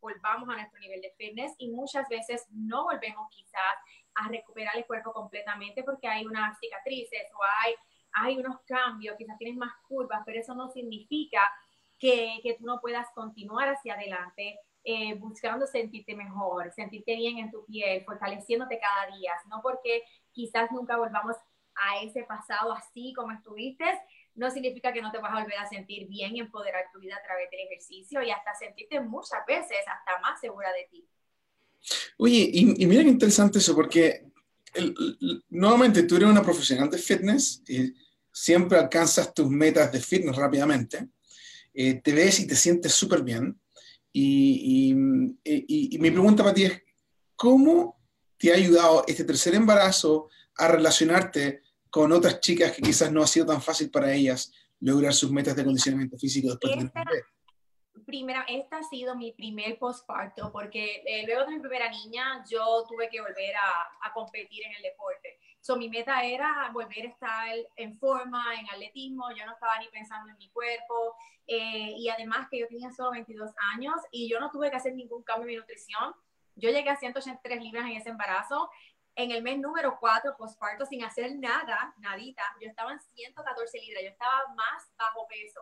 volvamos 0.00 0.48
a 0.48 0.56
nuestro 0.56 0.78
nivel 0.80 1.00
de 1.00 1.12
fitness 1.16 1.54
y 1.58 1.70
muchas 1.70 2.08
veces 2.08 2.46
no 2.50 2.84
volvemos 2.84 3.28
quizás 3.30 3.74
a 4.14 4.28
recuperar 4.28 4.76
el 4.76 4.86
cuerpo 4.86 5.12
completamente 5.12 5.82
porque 5.82 6.08
hay 6.08 6.26
unas 6.26 6.58
cicatrices 6.58 7.26
o 7.34 7.38
hay, 7.62 7.74
hay 8.12 8.38
unos 8.38 8.60
cambios, 8.62 9.16
quizás 9.16 9.38
tienes 9.38 9.56
más 9.56 9.72
curvas, 9.88 10.22
pero 10.24 10.40
eso 10.40 10.54
no 10.54 10.70
significa 10.70 11.40
que, 11.98 12.40
que 12.42 12.54
tú 12.54 12.64
no 12.64 12.80
puedas 12.80 13.06
continuar 13.14 13.68
hacia 13.68 13.94
adelante 13.94 14.58
eh, 14.82 15.14
buscando 15.14 15.66
sentirte 15.66 16.14
mejor, 16.14 16.72
sentirte 16.72 17.14
bien 17.14 17.38
en 17.38 17.50
tu 17.50 17.64
piel, 17.66 18.02
fortaleciéndote 18.04 18.80
cada 18.80 19.14
día, 19.14 19.32
no 19.50 19.60
porque 19.60 20.02
quizás 20.32 20.72
nunca 20.72 20.96
volvamos 20.96 21.36
a 21.74 22.02
ese 22.02 22.22
pasado 22.24 22.72
así 22.72 23.12
como 23.14 23.32
estuviste, 23.32 23.84
no 24.34 24.50
significa 24.50 24.92
que 24.92 25.02
no 25.02 25.10
te 25.10 25.18
vas 25.18 25.32
a 25.32 25.42
volver 25.42 25.58
a 25.58 25.68
sentir 25.68 26.06
bien 26.08 26.36
y 26.36 26.40
empoderar 26.40 26.84
tu 26.92 27.00
vida 27.00 27.16
a 27.16 27.22
través 27.22 27.50
del 27.50 27.60
ejercicio 27.60 28.22
y 28.22 28.30
hasta 28.30 28.54
sentirte 28.54 29.00
muchas 29.00 29.44
veces 29.46 29.78
hasta 29.86 30.20
más 30.20 30.40
segura 30.40 30.72
de 30.72 30.88
ti. 30.90 31.06
Oye, 32.18 32.50
y, 32.52 32.86
mira 32.86 33.02
qué 33.02 33.08
interesante 33.08 33.58
eso, 33.58 33.74
porque 33.74 34.26
nuevamente 35.48 36.02
tú 36.04 36.16
eres 36.16 36.28
una 36.28 36.42
profesional 36.42 36.90
de 36.90 36.98
fitness 36.98 37.62
y 37.66 37.94
siempre 38.32 38.78
alcanzas 38.78 39.34
tus 39.34 39.48
metas 39.48 39.90
de 39.90 40.00
fitness 40.00 40.36
rápidamente, 40.36 41.08
eh, 41.74 41.94
te 41.94 42.12
ves 42.12 42.40
y 42.40 42.46
te 42.46 42.54
sientes 42.54 42.92
súper 42.92 43.22
bien. 43.22 43.58
Y, 44.12 44.90
y, 44.90 45.98
mi 45.98 46.10
pregunta 46.10 46.42
para 46.42 46.54
ti 46.54 46.64
es, 46.64 46.82
¿cómo 47.36 48.00
te 48.36 48.52
ha 48.52 48.56
ayudado 48.56 49.04
este 49.06 49.24
tercer 49.24 49.54
embarazo 49.54 50.28
a 50.56 50.68
relacionarte 50.68 51.62
con 51.90 52.12
otras 52.12 52.40
chicas 52.40 52.72
que 52.72 52.82
quizás 52.82 53.12
no 53.12 53.22
ha 53.22 53.26
sido 53.26 53.46
tan 53.46 53.60
fácil 53.60 53.90
para 53.90 54.12
ellas 54.12 54.52
lograr 54.80 55.12
sus 55.12 55.30
metas 55.30 55.56
de 55.56 55.64
condicionamiento 55.64 56.16
físico 56.16 56.48
después 56.48 56.72
de 56.72 56.88
tener 56.88 57.24
Primera, 58.06 58.44
esta 58.48 58.78
ha 58.78 58.82
sido 58.82 59.14
mi 59.14 59.32
primer 59.32 59.78
postparto 59.78 60.50
porque 60.50 61.02
eh, 61.06 61.24
luego 61.26 61.44
de 61.44 61.56
mi 61.56 61.60
primera 61.60 61.88
niña 61.90 62.44
yo 62.50 62.84
tuve 62.88 63.08
que 63.08 63.20
volver 63.20 63.54
a, 63.54 64.08
a, 64.08 64.12
competir 64.12 64.64
en 64.64 64.74
el 64.74 64.82
deporte 64.82 65.38
So, 65.60 65.76
mi 65.76 65.90
meta 65.90 66.24
era 66.24 66.70
volver 66.72 67.04
a 67.04 67.08
estar 67.08 67.48
en 67.76 67.98
forma, 67.98 68.42
en 68.58 68.66
atletismo, 68.70 69.30
yo 69.36 69.44
no 69.44 69.52
estaba 69.52 69.78
ni 69.78 69.88
pensando 69.88 70.30
en 70.30 70.38
mi 70.38 70.48
cuerpo 70.50 71.14
eh, 71.46 71.94
y 71.98 72.08
además 72.08 72.48
que 72.50 72.60
yo 72.60 72.66
tenía 72.66 72.90
solo 72.90 73.10
22 73.10 73.50
años 73.74 73.94
y 74.10 74.28
yo 74.28 74.40
no 74.40 74.50
tuve 74.50 74.70
que 74.70 74.76
hacer 74.76 74.94
ningún 74.94 75.22
cambio 75.22 75.48
en 75.48 75.54
mi 75.54 75.56
nutrición. 75.56 76.14
Yo 76.56 76.70
llegué 76.70 76.88
a 76.88 76.96
183 76.96 77.62
libras 77.62 77.84
en 77.84 77.92
ese 77.92 78.08
embarazo. 78.08 78.70
En 79.20 79.30
el 79.32 79.42
mes 79.42 79.58
número 79.58 79.98
4, 80.00 80.34
postparto, 80.38 80.86
sin 80.86 81.04
hacer 81.04 81.36
nada, 81.36 81.94
nadita, 81.98 82.42
yo 82.58 82.70
estaba 82.70 82.92
en 82.92 83.00
114 83.00 83.78
libras, 83.78 84.02
yo 84.02 84.08
estaba 84.08 84.48
más 84.54 84.90
bajo 84.96 85.26
peso 85.28 85.60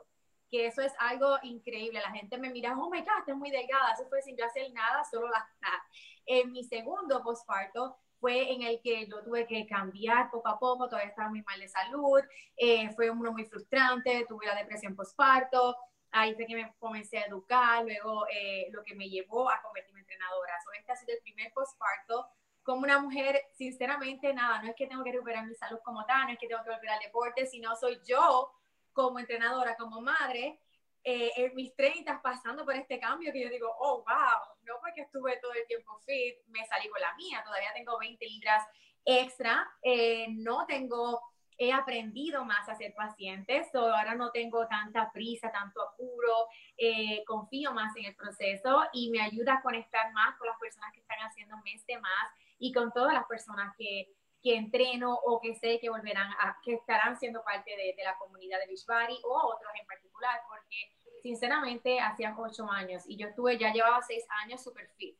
que 0.48 0.66
eso 0.66 0.80
es 0.80 0.92
algo 1.00 1.36
increíble. 1.42 2.00
La 2.00 2.12
gente 2.12 2.38
me 2.38 2.50
mira, 2.50 2.72
oh 2.78 2.88
my 2.88 3.00
God, 3.00 3.18
estás 3.18 3.36
muy 3.36 3.50
delgada. 3.50 3.92
Eso 3.92 4.08
fue 4.08 4.22
sin 4.22 4.36
yo 4.36 4.46
hacer 4.46 4.72
nada, 4.72 5.02
solo 5.04 5.28
la 5.28 5.44
En 6.26 6.52
mi 6.52 6.62
segundo 6.62 7.20
postparto 7.22 7.98
fue 8.20 8.52
en 8.52 8.62
el 8.62 8.80
que 8.80 9.08
yo 9.08 9.24
tuve 9.24 9.44
que 9.44 9.66
cambiar 9.66 10.30
poco 10.30 10.48
a 10.48 10.58
poco, 10.58 10.86
todavía 10.86 11.10
estaba 11.10 11.28
muy 11.28 11.42
mal 11.42 11.58
de 11.58 11.68
salud, 11.68 12.20
eh, 12.56 12.88
fue 12.94 13.10
uno 13.10 13.32
muy 13.32 13.44
frustrante, 13.44 14.24
tuve 14.28 14.46
la 14.46 14.54
depresión 14.54 14.94
postparto, 14.94 15.76
ahí 16.12 16.34
fue 16.36 16.46
que 16.46 16.54
me 16.54 16.74
comencé 16.78 17.18
a 17.18 17.26
educar, 17.26 17.82
luego 17.84 18.24
eh, 18.28 18.68
lo 18.70 18.84
que 18.84 18.94
me 18.94 19.08
llevó 19.08 19.50
a 19.50 19.60
convertirme 19.62 20.00
en 20.00 20.04
entrenadora. 20.04 20.54
So, 20.64 20.72
este 20.78 20.92
ha 20.92 20.96
sido 20.96 21.14
el 21.14 21.22
primer 21.22 21.52
postparto 21.52 22.28
como 22.68 22.82
una 22.82 22.98
mujer, 22.98 23.46
sinceramente, 23.54 24.34
nada, 24.34 24.60
no 24.60 24.68
es 24.68 24.76
que 24.76 24.86
tengo 24.86 25.02
que 25.02 25.10
recuperar 25.10 25.46
mi 25.46 25.54
salud 25.54 25.78
como 25.82 26.04
tal, 26.04 26.26
no 26.26 26.32
es 26.34 26.38
que 26.38 26.46
tengo 26.46 26.62
que 26.62 26.68
volver 26.68 26.90
al 26.90 27.00
deporte, 27.00 27.46
sino 27.46 27.74
soy 27.74 27.98
yo 28.04 28.52
como 28.92 29.18
entrenadora, 29.18 29.74
como 29.74 30.02
madre, 30.02 30.60
eh, 31.02 31.32
en 31.36 31.54
mis 31.54 31.74
30 31.74 32.20
pasando 32.20 32.66
por 32.66 32.74
este 32.74 33.00
cambio 33.00 33.32
que 33.32 33.40
yo 33.40 33.48
digo, 33.48 33.74
oh, 33.78 34.04
wow, 34.04 34.54
no 34.64 34.74
porque 34.82 35.00
estuve 35.00 35.38
todo 35.38 35.54
el 35.54 35.66
tiempo 35.66 35.98
fit, 36.04 36.36
me 36.48 36.62
salí 36.66 36.90
con 36.90 37.00
la 37.00 37.14
mía, 37.14 37.42
todavía 37.42 37.72
tengo 37.72 37.98
20 37.98 38.22
libras 38.26 38.62
extra, 39.02 39.66
eh, 39.80 40.26
no 40.28 40.66
tengo, 40.66 41.22
he 41.56 41.72
aprendido 41.72 42.44
más 42.44 42.68
a 42.68 42.76
ser 42.76 42.92
paciente, 42.92 43.66
so 43.72 43.80
ahora 43.94 44.14
no 44.14 44.30
tengo 44.30 44.66
tanta 44.66 45.10
prisa, 45.10 45.50
tanto 45.50 45.80
apuro, 45.80 46.48
eh, 46.76 47.24
confío 47.24 47.72
más 47.72 47.96
en 47.96 48.04
el 48.04 48.14
proceso 48.14 48.84
y 48.92 49.08
me 49.08 49.22
ayuda 49.22 49.54
a 49.54 49.62
conectar 49.62 50.12
más 50.12 50.36
con 50.36 50.48
las 50.48 50.58
personas 50.58 50.92
que 50.92 51.00
están 51.00 51.20
haciendo 51.20 51.56
mes 51.64 51.86
de 51.86 51.98
más 51.98 52.30
y 52.58 52.72
con 52.72 52.92
todas 52.92 53.14
las 53.14 53.26
personas 53.26 53.74
que 53.76 54.12
que 54.42 54.56
entreno 54.56 55.14
o 55.14 55.40
que 55.40 55.54
sé 55.54 55.78
que 55.80 55.90
volverán 55.90 56.30
a, 56.38 56.58
que 56.62 56.74
estarán 56.74 57.18
siendo 57.18 57.42
parte 57.42 57.70
de, 57.70 57.94
de 57.96 58.04
la 58.04 58.16
comunidad 58.18 58.58
de 58.60 58.66
Beachbody 58.66 59.20
o 59.24 59.34
otros 59.34 59.70
en 59.80 59.86
particular, 59.86 60.40
porque 60.48 60.92
sinceramente 61.22 61.98
hacían 62.00 62.34
ocho 62.38 62.70
años 62.70 63.02
y 63.06 63.16
yo 63.16 63.28
estuve, 63.28 63.58
ya 63.58 63.72
llevaba 63.72 64.00
seis 64.02 64.24
años 64.44 64.62
super 64.62 64.88
fit. 64.96 65.18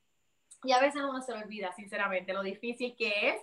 Y 0.64 0.72
a 0.72 0.80
veces 0.80 1.02
uno 1.02 1.20
se 1.20 1.32
lo 1.32 1.38
olvida, 1.38 1.72
sinceramente, 1.72 2.32
lo 2.32 2.42
difícil 2.42 2.96
que 2.96 3.30
es 3.30 3.40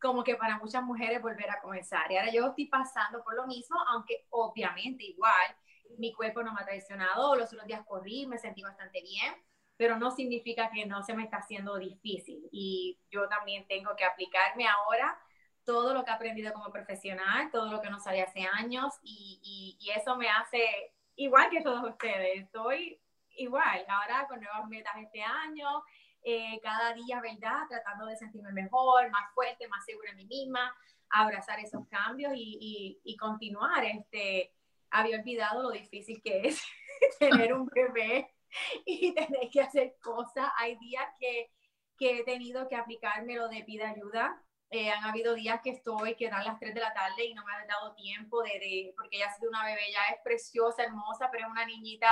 como 0.00 0.22
que 0.22 0.36
para 0.36 0.58
muchas 0.58 0.82
mujeres 0.82 1.20
volver 1.20 1.50
a 1.50 1.60
comenzar. 1.60 2.10
Y 2.10 2.16
ahora 2.16 2.32
yo 2.32 2.46
estoy 2.46 2.66
pasando 2.66 3.22
por 3.24 3.34
lo 3.34 3.46
mismo, 3.46 3.76
aunque 3.88 4.26
obviamente 4.30 5.04
igual 5.04 5.56
mi 5.98 6.12
cuerpo 6.12 6.42
no 6.42 6.52
me 6.52 6.60
ha 6.60 6.64
traicionado, 6.64 7.34
los 7.36 7.52
otros 7.52 7.66
días 7.66 7.84
corrí, 7.86 8.26
me 8.26 8.38
sentí 8.38 8.62
bastante 8.62 9.00
bien, 9.02 9.34
pero 9.78 9.96
no 9.96 10.10
significa 10.10 10.70
que 10.70 10.84
no 10.86 11.02
se 11.04 11.14
me 11.14 11.22
está 11.22 11.38
haciendo 11.38 11.78
difícil. 11.78 12.48
Y 12.50 12.98
yo 13.10 13.28
también 13.28 13.66
tengo 13.68 13.94
que 13.96 14.04
aplicarme 14.04 14.66
ahora 14.66 15.16
todo 15.64 15.94
lo 15.94 16.04
que 16.04 16.10
he 16.10 16.14
aprendido 16.14 16.52
como 16.52 16.72
profesional, 16.72 17.50
todo 17.52 17.70
lo 17.70 17.80
que 17.80 17.88
no 17.88 18.00
sabía 18.00 18.24
hace 18.24 18.44
años, 18.44 18.92
y, 19.02 19.78
y, 19.80 19.90
eso 19.90 20.16
me 20.16 20.28
hace 20.28 20.66
igual 21.14 21.48
que 21.50 21.62
todos 21.62 21.88
ustedes. 21.88 22.42
Estoy 22.42 23.00
igual, 23.36 23.84
ahora 23.88 24.26
con 24.28 24.40
nuevas 24.40 24.66
metas 24.68 24.96
este 24.96 25.22
año, 25.22 25.84
eh, 26.24 26.58
cada 26.60 26.92
día, 26.94 27.20
¿verdad? 27.20 27.68
Tratando 27.68 28.06
de 28.06 28.16
sentirme 28.16 28.50
mejor, 28.52 29.08
más 29.10 29.32
fuerte, 29.32 29.68
más 29.68 29.84
segura 29.84 30.10
en 30.10 30.16
mí 30.16 30.26
misma, 30.26 30.74
abrazar 31.10 31.60
esos 31.60 31.86
cambios 31.88 32.32
y, 32.34 32.58
y, 32.60 33.00
y 33.04 33.16
continuar. 33.16 33.84
Este, 33.84 34.52
había 34.90 35.18
olvidado 35.18 35.62
lo 35.62 35.70
difícil 35.70 36.20
que 36.20 36.48
es 36.48 36.62
tener 37.20 37.52
un 37.54 37.66
bebé 37.66 38.28
y 38.86 39.14
tener 39.14 39.48
que 39.50 39.60
hacer 39.60 39.96
cosas. 40.02 40.50
Hay 40.58 40.76
días 40.78 41.04
que, 41.18 41.50
que 41.98 42.18
he 42.18 42.24
tenido 42.24 42.68
que 42.68 42.76
aplicarme 42.76 43.36
lo 43.36 43.48
de 43.48 43.64
pide 43.64 43.84
ayuda. 43.84 44.42
Eh, 44.70 44.90
han 44.90 45.02
habido 45.04 45.34
días 45.34 45.60
que 45.62 45.70
estoy, 45.70 46.14
que 46.16 46.28
dan 46.28 46.44
las 46.44 46.58
3 46.58 46.74
de 46.74 46.80
la 46.80 46.92
tarde 46.92 47.24
y 47.24 47.32
no 47.32 47.42
me 47.44 47.52
ha 47.54 47.66
dado 47.66 47.94
tiempo 47.94 48.42
de, 48.42 48.50
de, 48.50 48.92
porque 48.96 49.16
ella 49.16 49.28
ha 49.28 49.34
sido 49.34 49.48
una 49.48 49.64
bebé, 49.64 49.80
ya 49.90 50.14
es 50.14 50.20
preciosa, 50.22 50.84
hermosa, 50.84 51.30
pero 51.32 51.46
es 51.46 51.50
una 51.50 51.64
niñita 51.64 52.08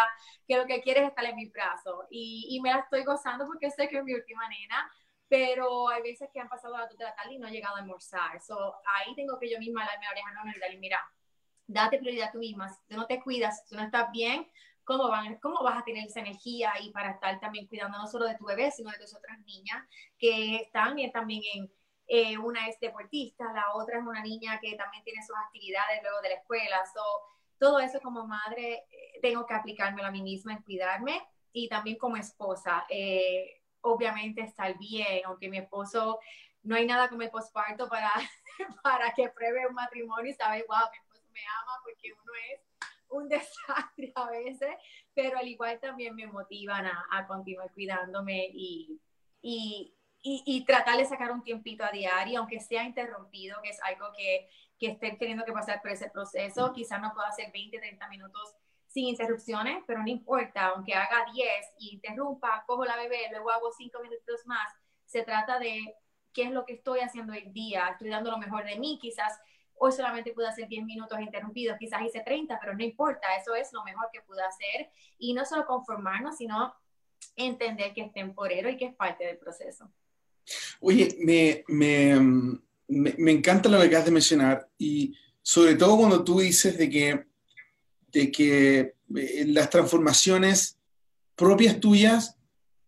que 0.48 0.56
lo 0.56 0.64
que 0.66 0.80
quiere 0.80 1.02
es 1.02 1.08
estar 1.08 1.24
en 1.26 1.36
mis 1.36 1.52
brazos. 1.52 2.06
Y, 2.10 2.46
y 2.50 2.60
me 2.62 2.70
la 2.70 2.78
estoy 2.78 3.04
gozando 3.04 3.46
porque 3.46 3.70
sé 3.70 3.88
que 3.88 3.98
es 3.98 4.04
mi 4.04 4.14
última 4.14 4.48
nena, 4.48 4.90
pero 5.28 5.88
hay 5.90 6.00
veces 6.02 6.30
que 6.32 6.40
han 6.40 6.48
pasado 6.48 6.78
las 6.78 6.88
2 6.88 6.96
de 6.98 7.04
la 7.04 7.14
tarde 7.14 7.34
y 7.34 7.38
no 7.38 7.46
he 7.48 7.50
llegado 7.50 7.76
a 7.76 7.80
almorzar. 7.80 8.40
So, 8.40 8.76
ahí 8.94 9.14
tengo 9.14 9.38
que 9.38 9.50
yo 9.50 9.58
misma 9.58 9.84
darme 9.84 10.06
la 10.06 10.12
oreja, 10.12 10.32
no, 10.32 10.44
no, 10.44 10.78
mira, 10.80 10.98
date 11.66 11.98
prioridad 11.98 12.32
tú 12.32 12.38
misma. 12.38 12.68
Si 12.68 12.80
tú 12.88 12.96
no 12.96 13.06
te 13.06 13.20
cuidas, 13.22 13.60
si 13.62 13.68
tú 13.70 13.76
no 13.76 13.82
estás 13.84 14.10
bien, 14.12 14.50
cómo, 14.86 15.08
van, 15.08 15.36
cómo 15.40 15.62
vas 15.62 15.78
a 15.78 15.84
tener 15.84 16.06
esa 16.06 16.20
energía 16.20 16.72
y 16.80 16.90
para 16.92 17.10
estar 17.10 17.38
también 17.40 17.66
cuidando 17.66 17.98
no 17.98 18.06
solo 18.06 18.24
de 18.24 18.36
tu 18.36 18.46
bebé, 18.46 18.70
sino 18.70 18.90
de 18.90 18.98
tus 18.98 19.14
otras 19.14 19.38
niñas 19.40 19.84
que 20.16 20.56
están 20.56 20.96
también 21.12 21.42
en, 21.54 21.70
eh, 22.06 22.38
una 22.38 22.68
es 22.68 22.78
deportista, 22.78 23.52
la 23.52 23.74
otra 23.74 23.98
es 23.98 24.06
una 24.06 24.22
niña 24.22 24.60
que 24.60 24.76
también 24.76 25.02
tiene 25.02 25.22
sus 25.26 25.36
actividades 25.36 26.00
luego 26.02 26.20
de 26.22 26.28
la 26.28 26.34
escuela. 26.36 26.76
So, 26.94 27.02
todo 27.58 27.80
eso 27.80 28.00
como 28.00 28.26
madre 28.26 28.84
eh, 28.90 29.18
tengo 29.20 29.44
que 29.44 29.54
aplicármelo 29.54 30.06
a 30.06 30.12
mí 30.12 30.22
misma 30.22 30.52
en 30.52 30.62
cuidarme 30.62 31.20
y 31.52 31.68
también 31.68 31.98
como 31.98 32.16
esposa. 32.16 32.86
Eh, 32.88 33.60
obviamente 33.80 34.42
estar 34.42 34.78
bien, 34.78 35.22
aunque 35.24 35.48
mi 35.48 35.58
esposo, 35.58 36.20
no 36.62 36.76
hay 36.76 36.86
nada 36.86 37.08
como 37.08 37.22
el 37.22 37.30
posparto 37.30 37.88
para, 37.88 38.12
para 38.84 39.12
que 39.14 39.28
pruebe 39.30 39.66
un 39.66 39.74
matrimonio 39.74 40.30
y 40.30 40.34
sabe, 40.34 40.64
wow, 40.68 40.90
mi 40.92 40.98
esposo 40.98 41.28
me 41.32 41.40
ama 41.40 41.72
porque 41.82 42.12
uno 42.12 42.32
es 42.52 42.75
un 43.10 43.28
desastre 43.28 44.12
a 44.14 44.30
veces, 44.30 44.74
pero 45.14 45.38
al 45.38 45.48
igual 45.48 45.78
también 45.80 46.14
me 46.14 46.26
motivan 46.26 46.86
a, 46.86 47.06
a 47.10 47.26
continuar 47.26 47.72
cuidándome 47.72 48.48
y, 48.52 49.00
y, 49.42 49.94
y, 50.22 50.64
tratar 50.64 50.96
de 50.96 51.04
sacar 51.04 51.30
un 51.30 51.42
tiempito 51.42 51.84
a 51.84 51.90
diario, 51.90 52.40
aunque 52.40 52.60
sea 52.60 52.82
interrumpido, 52.82 53.60
que 53.62 53.70
es 53.70 53.80
algo 53.82 54.06
que, 54.16 54.48
que 54.78 54.88
estén 54.88 55.18
teniendo 55.18 55.44
que 55.44 55.52
pasar 55.52 55.80
por 55.80 55.90
ese 55.90 56.10
proceso, 56.10 56.72
quizás 56.72 57.00
no 57.00 57.12
pueda 57.14 57.28
hacer 57.28 57.52
20, 57.52 57.78
30 57.78 58.08
minutos 58.08 58.54
sin 58.86 59.08
interrupciones, 59.08 59.84
pero 59.86 60.02
no 60.02 60.08
importa, 60.08 60.68
aunque 60.68 60.94
haga 60.94 61.26
10 61.32 61.48
y 61.78 61.94
interrumpa, 61.94 62.64
cojo 62.66 62.84
la 62.84 62.96
bebé, 62.96 63.28
luego 63.30 63.50
hago 63.50 63.70
5 63.72 64.00
minutos 64.00 64.46
más, 64.46 64.72
se 65.04 65.22
trata 65.22 65.58
de 65.58 65.94
qué 66.32 66.44
es 66.44 66.50
lo 66.50 66.64
que 66.64 66.74
estoy 66.74 67.00
haciendo 67.00 67.32
el 67.32 67.52
día, 67.52 67.88
estoy 67.88 68.10
dando 68.10 68.30
lo 68.30 68.38
mejor 68.38 68.64
de 68.64 68.78
mí, 68.78 68.98
quizás 69.00 69.38
Hoy 69.78 69.92
solamente 69.92 70.32
pude 70.32 70.48
hacer 70.48 70.68
10 70.68 70.84
minutos 70.84 71.20
interrumpidos, 71.20 71.76
quizás 71.78 72.02
hice 72.02 72.20
30, 72.20 72.58
pero 72.60 72.74
no 72.74 72.82
importa, 72.82 73.26
eso 73.40 73.54
es 73.54 73.72
lo 73.72 73.84
mejor 73.84 74.08
que 74.12 74.22
pude 74.22 74.42
hacer. 74.42 74.90
Y 75.18 75.34
no 75.34 75.44
solo 75.44 75.66
conformarnos, 75.66 76.36
sino 76.36 76.74
entender 77.36 77.92
que 77.92 78.02
es 78.02 78.12
temporero 78.12 78.68
y 78.68 78.76
que 78.76 78.86
es 78.86 78.94
parte 78.94 79.24
del 79.24 79.38
proceso. 79.38 79.90
Oye, 80.80 81.16
me, 81.20 81.64
me, 81.68 82.60
me, 82.88 83.32
encanta 83.32 83.68
lo 83.68 83.80
que 83.80 83.86
acabas 83.86 84.06
de 84.06 84.12
mencionar 84.12 84.68
y 84.78 85.14
sobre 85.42 85.74
todo 85.74 85.96
cuando 85.96 86.22
tú 86.22 86.40
dices 86.40 86.78
de 86.78 86.88
que, 86.88 87.26
de 88.12 88.30
que 88.30 88.94
eh, 89.16 89.44
las 89.48 89.70
transformaciones 89.70 90.78
propias 91.34 91.80
tuyas 91.80 92.36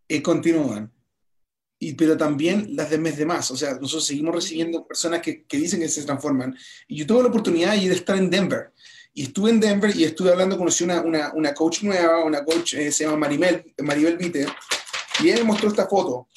eh, 0.09 0.23
continúan 0.23 0.93
y, 1.79 1.95
pero 1.95 2.17
también 2.17 2.75
las 2.75 2.91
de 2.91 2.99
mes 2.99 3.17
de 3.17 3.27
más. 3.27 3.51
O 3.51 3.57
sea, 3.57 3.75
nosotros 3.75 4.05
seguimos 4.05 4.35
recibiendo 4.35 4.87
personas 4.87 5.21
que, 5.21 5.45
que, 5.45 5.57
dicen 5.57 5.81
que 5.81 5.89
se 5.89 6.05
transforman. 6.05 6.57
Y 6.89 6.97
yo 6.97 7.07
tuve 7.07 7.23
la 7.23 7.29
oportunidad 7.29 7.75
de 7.75 7.93
estar 7.93 8.17
en 8.17 8.31
Denver. 8.31 8.73
Y 9.15 9.25
estuve 9.25 9.51
en 9.51 9.61
Denver 9.61 9.95
y 9.95 10.05
estuve 10.05 10.31
hablando, 10.31 10.59
conocí 10.59 10.85
una, 10.85 11.01
una, 11.01 11.33
una 11.35 11.55
coach 11.55 11.83
nueva, 11.83 12.25
una 12.25 12.45
coach 12.45 12.75
eh, 12.75 12.93
se 12.93 13.05
llama 13.05 13.17
Maribel, 13.17 13.75
Maribel 13.83 14.17
Vite, 14.17 14.47
y 15.23 15.29
ella 15.29 15.39
me 15.39 15.45
mostró 15.45 15.69
esta 15.69 15.89
foto, 15.89 16.29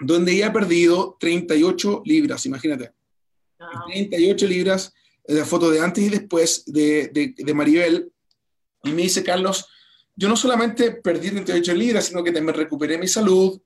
donde 0.00 0.32
ella 0.32 0.48
ha 0.48 0.52
perdido 0.52 1.16
38 1.18 2.02
libras, 2.04 2.44
imagínate. 2.44 2.92
38 3.88 4.46
libras, 4.46 4.92
la 5.24 5.46
foto 5.46 5.70
de 5.70 5.80
antes 5.80 6.04
y 6.04 6.10
después 6.10 6.64
de, 6.66 7.08
de, 7.08 7.34
de 7.36 7.54
Maribel. 7.54 8.12
Y 8.84 8.90
me 8.90 9.02
dice, 9.02 9.24
Carlos, 9.24 9.66
yo 10.14 10.28
no 10.28 10.36
solamente 10.36 10.92
perdí 10.92 11.30
38 11.30 11.74
libras, 11.74 12.06
sino 12.06 12.22
que 12.22 12.32
también 12.32 12.56
recuperé 12.56 12.98
mi 12.98 13.08
salud, 13.08 13.58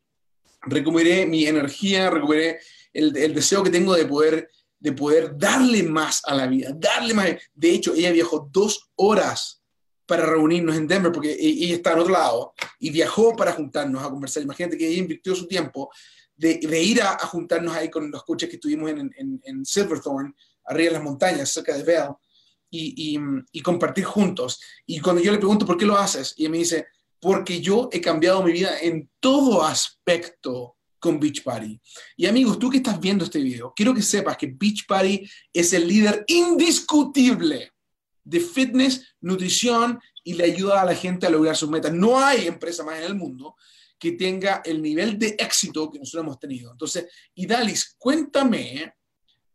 recuperé 0.62 1.26
mi 1.26 1.46
energía, 1.46 2.10
recuperé 2.10 2.60
el, 2.92 3.16
el, 3.16 3.34
deseo 3.34 3.62
que 3.62 3.70
tengo 3.70 3.94
de 3.94 4.06
poder, 4.06 4.50
de 4.78 4.92
poder 4.92 5.36
darle 5.38 5.82
más 5.82 6.22
a 6.24 6.34
la 6.34 6.46
vida, 6.46 6.72
darle 6.74 7.14
más. 7.14 7.28
De 7.54 7.70
hecho, 7.70 7.94
ella 7.94 8.12
viajó 8.12 8.48
dos 8.52 8.90
horas 8.96 9.60
para 10.10 10.26
reunirnos 10.26 10.76
en 10.76 10.88
Denver, 10.88 11.12
porque 11.12 11.32
e, 11.32 11.46
ella 11.46 11.76
está 11.76 11.92
en 11.92 12.00
otro 12.00 12.12
lado, 12.12 12.52
y 12.80 12.90
viajó 12.90 13.36
para 13.36 13.52
juntarnos 13.52 14.02
a 14.02 14.10
conversar. 14.10 14.42
Imagínate 14.42 14.76
que 14.76 14.88
ella 14.88 14.98
invirtió 14.98 15.36
su 15.36 15.46
tiempo 15.46 15.90
de, 16.36 16.58
de 16.58 16.82
ir 16.82 17.00
a, 17.00 17.12
a, 17.12 17.26
juntarnos 17.26 17.76
ahí 17.76 17.88
con 17.88 18.10
los 18.10 18.24
coches 18.24 18.48
que 18.48 18.56
estuvimos 18.56 18.90
en, 18.90 19.12
en, 19.44 19.64
Silverthorne, 19.64 20.34
arriba 20.64 20.88
en 20.88 20.94
las 20.94 21.02
montañas, 21.04 21.50
cerca 21.50 21.76
de 21.76 21.84
Vail, 21.84 22.14
y, 22.70 23.14
y, 23.14 23.20
y, 23.52 23.62
compartir 23.62 24.04
juntos. 24.04 24.60
Y 24.84 25.00
cuando 25.00 25.22
yo 25.22 25.30
le 25.30 25.38
pregunto, 25.38 25.64
¿por 25.64 25.76
qué 25.76 25.86
lo 25.86 25.96
haces? 25.96 26.34
Y 26.36 26.42
ella 26.42 26.50
me 26.50 26.58
dice, 26.58 26.86
porque 27.20 27.60
yo 27.60 27.88
he 27.92 28.00
cambiado 28.00 28.42
mi 28.42 28.52
vida 28.52 28.78
en 28.80 29.10
todo 29.20 29.62
aspecto 29.62 30.76
con 30.98 31.20
Beachbody. 31.20 31.80
Y 32.16 32.26
amigos, 32.26 32.58
tú 32.58 32.70
que 32.70 32.78
estás 32.78 33.00
viendo 33.00 33.24
este 33.24 33.40
video, 33.40 33.72
quiero 33.74 33.94
que 33.94 34.02
sepas 34.02 34.36
que 34.36 34.46
Beachbody 34.46 35.28
es 35.52 35.72
el 35.72 35.86
líder 35.86 36.24
indiscutible 36.26 37.72
de 38.22 38.40
fitness, 38.40 39.14
nutrición 39.20 39.98
y 40.22 40.34
le 40.34 40.44
ayuda 40.44 40.82
a 40.82 40.84
la 40.84 40.94
gente 40.94 41.26
a 41.26 41.30
lograr 41.30 41.56
sus 41.56 41.70
metas. 41.70 41.92
No 41.92 42.18
hay 42.18 42.46
empresa 42.46 42.84
más 42.84 42.98
en 42.98 43.04
el 43.04 43.14
mundo 43.14 43.56
que 43.98 44.12
tenga 44.12 44.62
el 44.64 44.80
nivel 44.80 45.18
de 45.18 45.36
éxito 45.38 45.90
que 45.90 45.98
nosotros 45.98 46.24
hemos 46.24 46.38
tenido. 46.38 46.72
Entonces, 46.72 47.06
Idalis, 47.34 47.96
cuéntame 47.98 48.94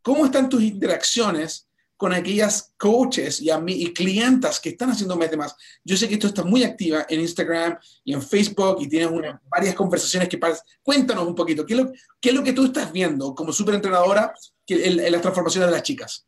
cómo 0.01 0.25
están 0.25 0.50
tus 0.50 0.62
interacciones 0.62 1.67
con 1.97 2.13
aquellas 2.13 2.73
coaches 2.77 3.41
y, 3.41 3.49
a 3.49 3.59
mí, 3.59 3.73
y 3.73 3.93
clientas 3.93 4.59
que 4.59 4.69
están 4.69 4.89
haciendo 4.89 5.15
más. 5.15 5.55
Yo 5.83 5.95
sé 5.95 6.09
que 6.09 6.17
tú 6.17 6.27
estás 6.27 6.45
muy 6.45 6.63
activa 6.63 7.05
en 7.07 7.21
Instagram 7.21 7.77
y 8.03 8.13
en 8.13 8.21
Facebook 8.21 8.77
y 8.81 8.87
tienes 8.87 9.09
varias 9.49 9.75
conversaciones 9.75 10.29
que 10.29 10.37
pasan. 10.37 10.65
Cuéntanos 10.83 11.25
un 11.25 11.35
poquito, 11.35 11.65
¿qué 11.65 11.73
es, 11.73 11.79
lo, 11.79 11.91
¿qué 12.19 12.29
es 12.29 12.35
lo 12.35 12.43
que 12.43 12.53
tú 12.53 12.65
estás 12.65 12.91
viendo 12.91 13.33
como 13.33 13.51
superentrenadora 13.51 14.33
en, 14.67 14.99
en 14.99 15.11
las 15.11 15.21
transformaciones 15.21 15.69
de 15.69 15.75
las 15.75 15.83
chicas? 15.83 16.27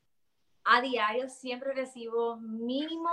A 0.64 0.82
diario 0.82 1.30
siempre 1.30 1.74
recibo 1.74 2.38
mínimo 2.38 3.10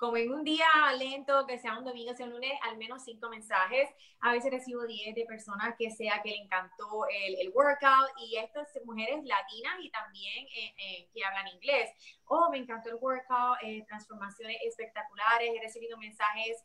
como 0.00 0.16
en 0.16 0.32
un 0.32 0.42
día 0.42 0.66
lento, 0.98 1.46
que 1.46 1.58
sea 1.58 1.78
un 1.78 1.84
domingo, 1.84 2.14
sea 2.14 2.24
un 2.24 2.32
lunes, 2.32 2.58
al 2.62 2.78
menos 2.78 3.04
cinco 3.04 3.28
mensajes. 3.28 3.90
A 4.20 4.32
veces 4.32 4.50
recibo 4.50 4.86
10 4.86 5.14
de 5.14 5.26
personas 5.26 5.74
que 5.78 5.90
sea 5.90 6.22
que 6.22 6.30
le 6.30 6.36
encantó 6.38 7.06
el, 7.06 7.38
el 7.38 7.50
workout 7.50 8.08
y 8.16 8.38
estas 8.38 8.66
mujeres 8.86 9.22
latinas 9.22 9.74
y 9.78 9.90
también 9.90 10.46
eh, 10.56 10.74
eh, 10.78 11.08
que 11.12 11.22
hablan 11.22 11.48
inglés. 11.48 11.90
Oh, 12.24 12.48
me 12.50 12.56
encantó 12.56 12.88
el 12.88 12.94
workout, 12.94 13.58
eh, 13.62 13.84
transformaciones 13.86 14.56
espectaculares. 14.62 15.50
He 15.54 15.60
recibido 15.60 15.98
mensajes 15.98 16.64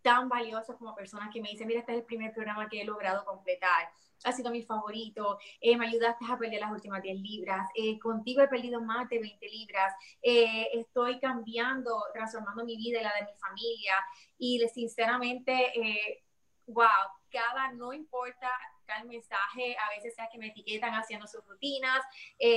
tan 0.00 0.28
valiosos 0.28 0.76
como 0.76 0.94
personas 0.94 1.30
que 1.32 1.42
me 1.42 1.48
dicen, 1.48 1.66
mira, 1.66 1.80
este 1.80 1.94
es 1.94 1.98
el 1.98 2.04
primer 2.04 2.32
programa 2.32 2.68
que 2.68 2.80
he 2.80 2.84
logrado 2.84 3.24
completar 3.24 3.90
ha 4.24 4.32
sido 4.32 4.50
mi 4.50 4.62
favorito, 4.62 5.38
eh, 5.60 5.76
me 5.76 5.86
ayudaste 5.86 6.24
a 6.28 6.36
perder 6.36 6.60
las 6.60 6.72
últimas 6.72 7.02
10 7.02 7.20
libras, 7.20 7.68
eh, 7.74 7.98
contigo 7.98 8.42
he 8.42 8.48
perdido 8.48 8.80
más 8.80 9.08
de 9.08 9.20
20 9.20 9.48
libras, 9.48 9.94
eh, 10.22 10.68
estoy 10.74 11.18
cambiando, 11.20 12.04
transformando 12.12 12.64
mi 12.64 12.76
vida 12.76 13.00
y 13.00 13.04
la 13.04 13.14
de 13.14 13.32
mi 13.32 13.38
familia 13.38 13.94
y 14.38 14.68
sinceramente, 14.68 16.22
wow, 16.66 16.86
cada, 17.30 17.72
no 17.72 17.92
importa 17.92 18.50
cada 18.84 19.04
mensaje, 19.04 19.76
a 19.76 19.90
veces 19.90 20.14
sea 20.14 20.28
que 20.32 20.38
me 20.38 20.48
etiquetan 20.48 20.94
haciendo 20.94 21.26
sus 21.26 21.44
rutinas, 21.44 22.00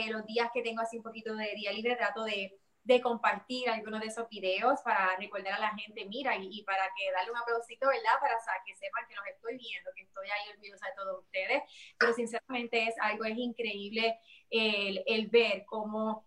los 0.09 0.25
días 0.25 0.49
que 0.53 0.61
tengo 0.61 0.81
así 0.81 0.97
un 0.97 1.03
poquito 1.03 1.35
de 1.35 1.53
día 1.55 1.71
libre 1.71 1.95
trato 1.95 2.23
de 2.23 2.60
de 2.83 3.01
compartir 3.01 3.69
algunos 3.69 4.01
de 4.01 4.07
esos 4.07 4.27
videos 4.29 4.79
para 4.81 5.15
recordar 5.17 5.53
a 5.53 5.59
la 5.59 5.75
gente, 5.75 6.05
mira, 6.05 6.35
y, 6.37 6.63
para 6.63 6.83
que 6.97 7.11
darle 7.11 7.31
un 7.31 7.37
aplausito, 7.37 7.87
¿verdad? 7.87 8.19
Para 8.19 8.37
que 8.65 8.75
sepan 8.75 9.05
que 9.07 9.15
los 9.15 9.27
estoy 9.27 9.57
viendo, 9.57 9.91
que 9.95 10.01
estoy 10.01 10.27
ahí 10.27 10.49
orgullosa 10.53 10.87
de 10.87 10.93
todos 10.95 11.23
ustedes. 11.23 11.63
Pero 11.97 12.13
sinceramente 12.13 12.87
es 12.87 12.95
algo, 12.99 13.25
es 13.25 13.37
increíble 13.37 14.19
el, 14.49 15.03
el 15.05 15.27
ver 15.27 15.63
cómo 15.65 16.25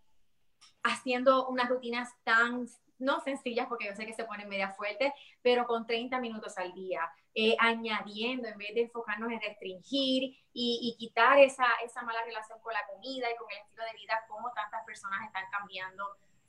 haciendo 0.82 1.48
unas 1.48 1.68
rutinas 1.68 2.10
tan 2.22 2.68
no 2.98 3.20
sencillas 3.20 3.66
porque 3.66 3.86
yo 3.86 3.94
sé 3.96 4.06
que 4.06 4.14
se 4.14 4.24
ponen 4.24 4.48
media 4.48 4.70
fuertes, 4.70 5.12
pero 5.42 5.66
con 5.66 5.86
30 5.86 6.20
minutos 6.20 6.56
al 6.56 6.72
día, 6.74 7.10
eh, 7.34 7.56
añadiendo 7.58 8.48
en 8.48 8.56
vez 8.56 8.74
de 8.74 8.82
enfocarnos 8.82 9.32
en 9.32 9.40
restringir 9.40 10.22
y, 10.52 10.80
y, 10.80 10.96
quitar 10.96 11.38
esa, 11.40 11.66
esa 11.84 12.02
mala 12.02 12.22
relación 12.24 12.60
con 12.60 12.72
la 12.72 12.86
comida 12.86 13.26
y 13.30 13.36
con 13.36 13.50
el 13.50 13.58
estilo 13.58 13.84
de 13.84 13.92
vida, 13.94 14.24
cómo 14.28 14.52
tantas 14.52 14.84
personas 14.84 15.26
están 15.26 15.44
cambiando 15.50 16.04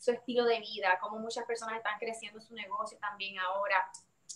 su 0.05 0.11
estilo 0.11 0.45
de 0.45 0.59
vida, 0.59 0.99
como 0.99 1.17
muchas 1.17 1.45
personas 1.45 1.77
están 1.77 1.97
creciendo 1.97 2.39
su 2.39 2.53
negocio 2.53 2.97
también 2.99 3.39
ahora. 3.39 3.91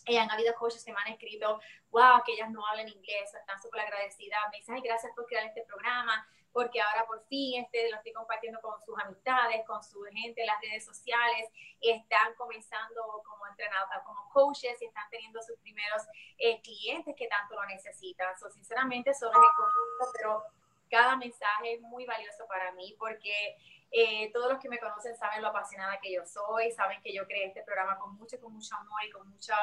Eh, 0.08 0.18
han 0.18 0.32
habido 0.32 0.56
coaches 0.56 0.84
que 0.84 0.92
me 0.92 1.00
han 1.06 1.14
escrito, 1.14 1.60
wow, 1.92 2.24
que 2.26 2.34
ellas 2.34 2.50
no 2.50 2.66
hablan 2.66 2.88
inglés, 2.88 3.32
están 3.36 3.62
súper 3.62 3.82
agradecidas. 3.82 4.40
Me 4.52 4.58
dicen, 4.58 4.76
ay, 4.76 4.82
gracias 4.82 5.14
por 5.16 5.28
crear 5.28 5.46
este 5.46 5.64
programa, 5.66 6.28
porque 6.52 6.82
ahora 6.82 7.06
por 7.06 7.24
fin 7.28 7.64
este, 7.64 7.92
lo 7.92 7.98
estoy 7.98 8.14
compartiendo 8.14 8.60
con 8.62 8.82
sus 8.82 8.98
amistades, 8.98 9.64
con 9.68 9.84
su 9.84 10.02
gente 10.12 10.42
en 10.42 10.48
las 10.48 10.60
redes 10.60 10.84
sociales. 10.84 11.52
Están 11.80 12.34
comenzando 12.34 13.22
como 13.24 13.46
entrenados, 13.46 13.90
como 14.08 14.28
coaches 14.30 14.82
y 14.82 14.86
están 14.86 15.08
teniendo 15.12 15.40
sus 15.44 15.60
primeros 15.60 16.02
eh, 16.40 16.60
clientes 16.62 17.14
que 17.16 17.28
tanto 17.28 17.54
lo 17.54 17.66
necesitan. 17.68 18.36
So, 18.40 18.50
sinceramente, 18.50 19.14
solo 19.14 19.34
es 19.34 20.10
pero 20.18 20.44
cada 20.90 21.16
mensaje 21.16 21.74
es 21.74 21.82
muy 21.82 22.06
valioso 22.06 22.46
para 22.48 22.72
mí 22.74 22.96
porque 22.98 23.58
eh, 23.92 24.32
todos 24.32 24.52
los 24.52 24.60
que 24.60 24.70
me 24.70 24.80
conocen 24.80 25.16
saben 25.16 25.42
lo 25.42 25.50
apasionada 25.50 26.00
que 26.00 26.14
yo 26.14 26.26
soy, 26.26 26.72
saben 26.72 27.02
que 27.02 27.14
yo 27.14 27.26
creé 27.26 27.46
este 27.48 27.64
programa 27.64 27.98
con 27.98 28.16
mucho, 28.16 28.40
con 28.40 28.54
mucho 28.54 28.76
amor 28.76 29.04
y 29.06 29.10
con 29.10 29.28
mucho, 29.30 29.54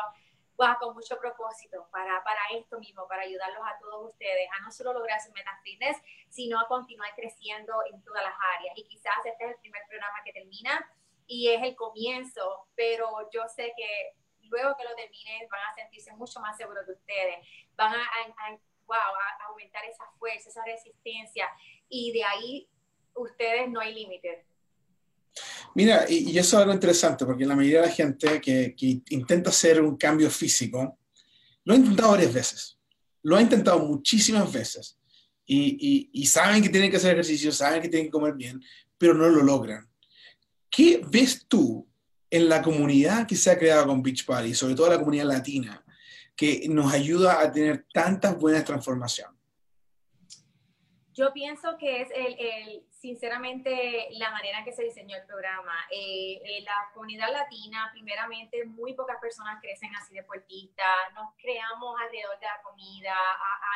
con 0.80 0.94
mucho 0.94 1.18
propósito 1.18 1.88
para, 1.90 2.22
para 2.24 2.40
esto 2.54 2.78
mismo, 2.78 3.06
para 3.06 3.22
ayudarlos 3.22 3.62
a 3.64 3.78
todos 3.78 4.10
ustedes 4.10 4.48
a 4.58 4.62
no 4.62 4.72
solo 4.72 4.92
lograr 4.92 5.20
su 5.20 5.30
meta 5.32 5.58
fitness, 5.62 5.96
sino 6.28 6.58
a 6.58 6.66
continuar 6.66 7.14
creciendo 7.14 7.84
en 7.92 8.02
todas 8.02 8.22
las 8.22 8.34
áreas. 8.56 8.76
Y 8.76 8.84
quizás 8.84 9.14
este 9.24 9.44
es 9.44 9.50
el 9.52 9.60
primer 9.60 9.82
programa 9.88 10.22
que 10.24 10.32
termina 10.32 10.90
y 11.26 11.48
es 11.48 11.62
el 11.62 11.76
comienzo, 11.76 12.68
pero 12.74 13.28
yo 13.30 13.42
sé 13.48 13.72
que 13.76 14.14
luego 14.48 14.76
que 14.76 14.84
lo 14.84 14.94
terminen 14.94 15.48
van 15.48 15.70
a 15.70 15.74
sentirse 15.74 16.12
mucho 16.14 16.40
más 16.40 16.56
seguros 16.56 16.86
de 16.86 16.92
ustedes, 16.92 17.46
van 17.74 17.94
a, 17.94 18.02
a, 18.02 18.58
wow, 18.86 18.96
aumentar 19.48 19.84
esa 19.84 20.04
fuerza, 20.18 20.48
esa 20.48 20.64
resistencia 20.64 21.46
y 21.88 22.12
de 22.12 22.24
ahí 22.24 22.68
ustedes 23.14 23.70
no 23.70 23.80
hay 23.80 23.94
límites. 23.94 24.44
Mira, 25.74 26.06
y, 26.08 26.30
eso 26.38 26.56
es 26.56 26.62
algo 26.62 26.72
interesante, 26.72 27.26
porque 27.26 27.44
la 27.44 27.54
mayoría 27.54 27.82
de 27.82 27.88
la 27.88 27.92
gente 27.92 28.40
que, 28.40 28.74
intenta 29.10 29.50
hacer 29.50 29.82
un 29.82 29.96
cambio 29.96 30.30
físico, 30.30 30.98
lo 31.64 31.74
ha 31.74 31.76
intentado 31.76 32.12
varias 32.12 32.32
veces, 32.32 32.78
lo 33.22 33.36
ha 33.36 33.42
intentado 33.42 33.80
muchísimas 33.80 34.50
veces, 34.50 34.98
y, 35.44 36.10
y, 36.12 36.26
saben 36.26 36.62
que 36.62 36.70
tienen 36.70 36.90
que 36.90 36.96
hacer 36.96 37.12
ejercicio, 37.12 37.52
saben 37.52 37.82
que 37.82 37.88
tienen 37.88 38.06
que 38.06 38.12
comer 38.12 38.34
bien, 38.34 38.60
pero 38.98 39.14
no 39.14 39.28
lo 39.28 39.42
logran. 39.42 39.86
¿Qué 40.70 41.02
ves 41.06 41.46
tú 41.46 41.86
en 42.30 42.48
la 42.48 42.62
comunidad 42.62 43.26
que 43.26 43.36
se 43.36 43.50
ha 43.50 43.58
creado 43.58 43.86
con 43.86 44.02
Beach 44.02 44.24
Party, 44.24 44.54
sobre 44.54 44.74
todo 44.74 44.88
la 44.88 44.98
comunidad 44.98 45.26
latina, 45.26 45.84
que 46.36 46.66
nos 46.68 46.92
ayuda 46.92 47.40
a 47.40 47.50
tener 47.50 47.86
tantas 47.92 48.38
buenas 48.38 48.64
transformaciones? 48.64 49.36
Yo 51.14 51.32
pienso 51.32 51.78
que 51.78 52.02
es 52.02 52.10
el, 52.14 52.36
el, 52.38 52.86
sinceramente 52.90 54.08
la 54.18 54.30
manera 54.30 54.58
en 54.58 54.66
que 54.66 54.72
se 54.72 54.84
diseñó 54.84 55.16
el 55.16 55.24
programa. 55.24 55.72
Eh, 55.90 56.42
eh, 56.44 56.62
la 56.62 56.90
comunidad 56.92 57.32
latina, 57.32 57.88
primeramente, 57.92 58.66
muy 58.66 58.92
pocas 58.92 59.16
personas 59.18 59.58
crecen 59.62 59.94
así 59.96 60.14
deportistas, 60.14 61.14
nos 61.14 61.34
creamos 61.36 61.98
alrededor 62.02 62.38
de 62.38 62.46
la 62.46 62.60
comida, 62.62 63.14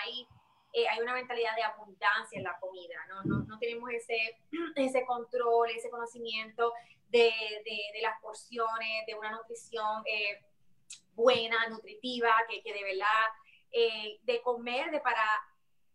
hay, 0.02 0.28
eh, 0.74 0.86
hay 0.86 1.00
una 1.00 1.14
mentalidad 1.14 1.56
de 1.56 1.62
abundancia 1.62 2.36
en 2.36 2.44
la 2.44 2.58
comida, 2.58 3.06
no, 3.08 3.22
no, 3.22 3.44
no 3.46 3.58
tenemos 3.58 3.88
ese, 3.90 4.36
ese 4.76 5.06
control, 5.06 5.70
ese 5.70 5.88
conocimiento 5.88 6.74
de, 7.08 7.32
de, 7.64 7.78
de 7.94 8.02
las 8.02 8.20
porciones, 8.20 9.06
de 9.06 9.14
una 9.14 9.30
nutrición 9.30 10.02
buena, 11.20 11.68
nutritiva, 11.68 12.30
que, 12.48 12.62
que 12.62 12.72
de 12.72 12.84
verdad, 12.84 14.18
de 14.22 14.42
comer, 14.42 14.90
de 14.90 15.00
para 15.00 15.22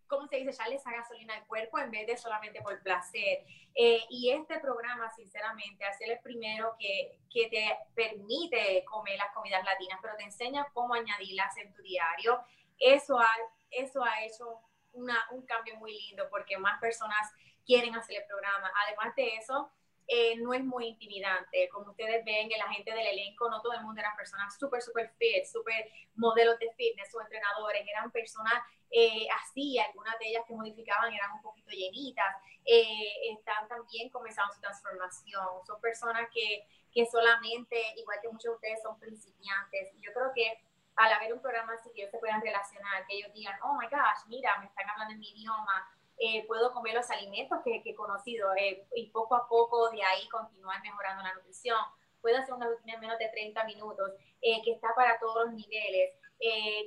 ¿cómo 0.08 0.28
se 0.28 0.38
dice? 0.38 0.52
Echarle 0.52 0.76
esa 0.76 0.92
gasolina 0.92 1.36
al 1.36 1.46
cuerpo 1.48 1.80
en 1.80 1.92
vez 1.92 2.08
de 2.08 2.18
solamente 2.18 2.62
por 2.62 2.82
placer. 2.82 3.46
Eh, 3.74 4.02
y 4.10 4.32
este 4.32 4.60
programa, 4.60 5.12
sinceramente, 5.12 5.86
hacer 5.86 6.12
el 6.12 6.20
primero 6.20 6.76
que, 6.80 7.20
que 7.30 7.50
te 7.50 7.78
permite 7.94 8.84
comer 8.86 9.18
las 9.18 9.34
comidas 9.34 9.64
latinas, 9.64 10.00
pero 10.02 10.16
te 10.16 10.24
enseña 10.24 10.68
cómo 10.74 10.94
añadirlas 10.94 11.58
en 11.58 11.74
tu 11.74 11.82
diario. 11.82 12.42
Eso 12.80 13.20
ha, 13.20 13.30
eso 13.72 14.04
ha 14.04 14.24
hecho 14.24 14.62
una, 14.94 15.18
un 15.32 15.46
cambio 15.46 15.76
muy 15.78 15.94
lindo 15.94 16.28
porque 16.30 16.58
más 16.58 16.80
personas 16.80 17.32
quieren 17.66 17.96
hacer 17.96 18.18
el 18.18 18.28
programa. 18.28 18.72
Además 18.86 19.16
de 19.16 19.36
eso, 19.36 19.72
eh, 20.08 20.36
no 20.38 20.54
es 20.54 20.64
muy 20.64 20.88
intimidante. 20.88 21.68
Como 21.70 21.92
ustedes 21.92 22.24
ven, 22.26 22.50
la 22.58 22.72
gente 22.72 22.92
del 22.92 23.08
elenco, 23.08 23.50
no 23.50 23.62
todo 23.62 23.74
el 23.74 23.82
mundo 23.82 24.02
eran 24.02 24.16
personas 24.16 24.58
súper, 24.58 24.82
súper 24.82 25.10
fit, 25.18 25.46
súper 25.46 25.90
modelos 26.16 26.60
de 26.60 26.72
fitness 26.74 27.14
o 27.16 27.22
entrenadores, 27.22 27.88
eran 27.88 28.12
personas 28.12 28.64
eh, 28.92 29.28
así, 29.42 29.78
algunas 29.80 30.18
de 30.20 30.30
ellas 30.30 30.44
que 30.48 30.54
modificaban 30.54 31.12
eran 31.12 31.32
un 31.32 31.42
poquito 31.42 31.72
llenitas, 31.72 32.36
eh, 32.64 33.34
están 33.38 33.68
también 33.68 34.10
comenzando 34.10 34.54
su 34.54 34.62
transformación, 34.62 35.66
son 35.66 35.82
personas 35.82 36.30
que, 36.34 36.68
que 36.94 37.06
solamente, 37.06 37.76
igual 37.98 38.20
que 38.22 38.30
muchos 38.30 38.52
de 38.52 38.56
ustedes, 38.56 38.82
son 38.82 39.00
principiantes. 39.00 39.94
Y 39.96 40.02
yo 40.02 40.14
creo 40.14 40.32
que 40.34 40.64
al 40.96 41.12
haber 41.12 41.34
un 41.34 41.42
programa 41.42 41.74
así 41.74 41.92
que 41.94 42.02
ellos 42.02 42.12
se 42.12 42.20
puedan 42.20 42.42
relacionar, 42.42 43.06
que 43.06 43.18
ellos 43.18 43.34
digan, 43.34 43.60
oh 43.64 43.76
my 43.78 43.88
gosh, 43.88 44.28
mira, 44.28 44.58
me 44.60 44.68
están 44.68 44.90
hablando 44.90 45.14
en 45.14 45.20
mi 45.20 45.30
idioma, 45.30 45.86
eh, 46.18 46.46
puedo 46.48 46.72
comer 46.74 46.94
los 46.94 47.10
alimentos 47.10 47.60
que, 47.64 47.82
que 47.84 47.92
he 47.92 47.96
conocido 47.96 48.54
eh, 48.56 48.88
y 48.96 49.10
poco 49.10 49.36
a 49.36 49.48
poco 49.48 49.90
de 49.90 50.02
ahí 50.04 50.28
continuar 50.30 50.82
mejorando 50.82 51.24
la 51.24 51.34
nutrición. 51.34 51.78
Puedo 52.22 52.38
hacer 52.38 52.54
una 52.54 52.68
rutina 52.68 52.94
en 52.94 53.02
menos 53.02 53.20
de 53.20 53.30
30 53.30 53.64
minutos 53.66 54.12
eh, 54.42 54.62
que 54.64 54.72
está 54.72 54.94
para 54.96 55.20
todos 55.20 55.46
los 55.46 55.54
niveles, 55.54 56.12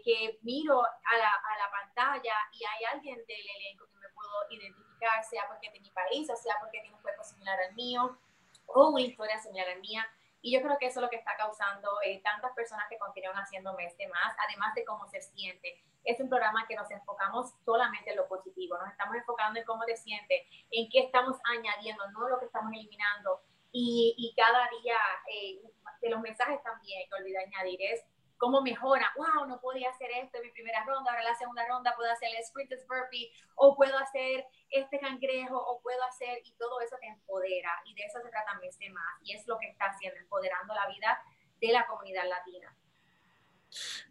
que 0.04 0.38
miro 0.42 0.82
a 0.82 1.16
la, 1.16 1.30
a 1.30 1.58
la, 1.58 1.70
pantalla 1.70 2.34
y 2.52 2.64
hay 2.64 2.84
alguien 2.92 3.16
del 3.16 3.46
elenco 3.56 3.86
que 3.86 3.96
me 3.98 4.08
puedo 4.10 4.30
identificar, 4.50 5.24
sea 5.24 5.48
porque 5.48 5.68
es 5.68 5.72
de 5.72 5.80
mi 5.80 5.90
país 5.90 6.28
o 6.30 6.36
sea 6.36 6.54
porque 6.60 6.80
tiene 6.80 6.94
un 6.94 7.02
cuerpo 7.02 7.24
similar 7.24 7.58
al 7.58 7.74
mío 7.74 8.18
o 8.66 8.90
una 8.90 9.00
historia 9.00 9.38
similar 9.38 9.68
a 9.68 9.74
la 9.74 9.80
mía. 9.80 10.06
Y 10.40 10.52
yo 10.54 10.62
creo 10.62 10.78
que 10.78 10.86
eso 10.86 11.00
es 11.00 11.04
lo 11.04 11.10
que 11.10 11.16
está 11.16 11.36
causando 11.36 11.90
eh, 12.04 12.20
tantas 12.22 12.52
personas 12.52 12.86
que 12.88 12.98
continúan 12.98 13.36
haciendo 13.36 13.74
mes 13.74 13.96
de 13.96 14.06
más, 14.08 14.36
además 14.46 14.74
de 14.74 14.84
cómo 14.84 15.06
se 15.08 15.20
siente. 15.20 15.82
Es 16.04 16.20
un 16.20 16.28
programa 16.28 16.66
que 16.66 16.76
nos 16.76 16.90
enfocamos 16.90 17.52
solamente 17.64 18.10
en 18.10 18.16
lo 18.16 18.28
positivo, 18.28 18.78
nos 18.78 18.90
estamos 18.90 19.16
enfocando 19.16 19.58
en 19.58 19.66
cómo 19.66 19.84
te 19.84 19.96
sientes, 19.96 20.42
en 20.70 20.88
qué 20.90 21.00
estamos 21.00 21.36
añadiendo, 21.44 22.08
no 22.12 22.28
lo 22.28 22.38
que 22.38 22.46
estamos 22.46 22.72
eliminando. 22.72 23.42
Y, 23.72 24.14
y 24.16 24.34
cada 24.34 24.68
día, 24.82 24.96
eh, 25.32 25.60
de 26.00 26.10
los 26.10 26.20
mensajes 26.20 26.62
también, 26.62 27.08
que 27.08 27.16
olvidé 27.16 27.38
añadir, 27.38 27.80
es 27.82 28.04
cómo 28.38 28.62
mejora. 28.62 29.12
Wow, 29.16 29.46
no 29.46 29.60
podía 29.60 29.90
hacer 29.90 30.08
esto 30.22 30.38
en 30.38 30.44
mi 30.44 30.50
primera 30.52 30.84
ronda, 30.84 31.10
ahora 31.10 31.22
en 31.22 31.28
la 31.28 31.34
segunda 31.34 31.66
ronda 31.66 31.94
puedo 31.96 32.10
hacer 32.10 32.30
el 32.36 32.44
sprinters 32.44 32.86
burpee, 32.86 33.30
o 33.56 33.76
puedo 33.76 33.98
hacer 33.98 34.46
este 34.70 34.98
cangrejo, 34.98 35.58
o 35.58 35.80
puedo 35.82 36.02
hacer, 36.04 36.40
y 36.44 36.52
todo 36.52 36.80
eso 36.80 36.96
te 37.00 37.08
empodera. 37.08 37.70
Y 37.84 37.94
de 37.94 38.02
eso 38.02 38.20
se 38.22 38.30
trata 38.30 38.58
Mes 38.60 38.78
de 38.78 38.90
Más, 38.90 39.20
y 39.22 39.34
es 39.34 39.46
lo 39.46 39.58
que 39.58 39.68
está 39.68 39.86
haciendo, 39.86 40.18
empoderando 40.20 40.74
la 40.74 40.86
vida 40.88 41.18
de 41.60 41.72
la 41.72 41.86
comunidad 41.86 42.28
latina. 42.28 42.74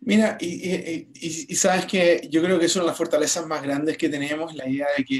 Mira, 0.01 0.37
y, 0.39 1.55
sabes 1.55 1.85
que 1.85 2.27
yo 2.29 2.43
creo 2.43 2.59
que 2.59 2.65
es 2.65 2.75
una 2.75 2.83
de 2.83 2.89
las 2.89 2.97
fortalezas 2.97 3.45
más 3.47 3.63
grandes 3.63 3.97
que 3.97 4.09
tenemos, 4.09 4.53
la 4.53 4.67
idea 4.67 4.87
de 4.95 5.03
que, 5.03 5.17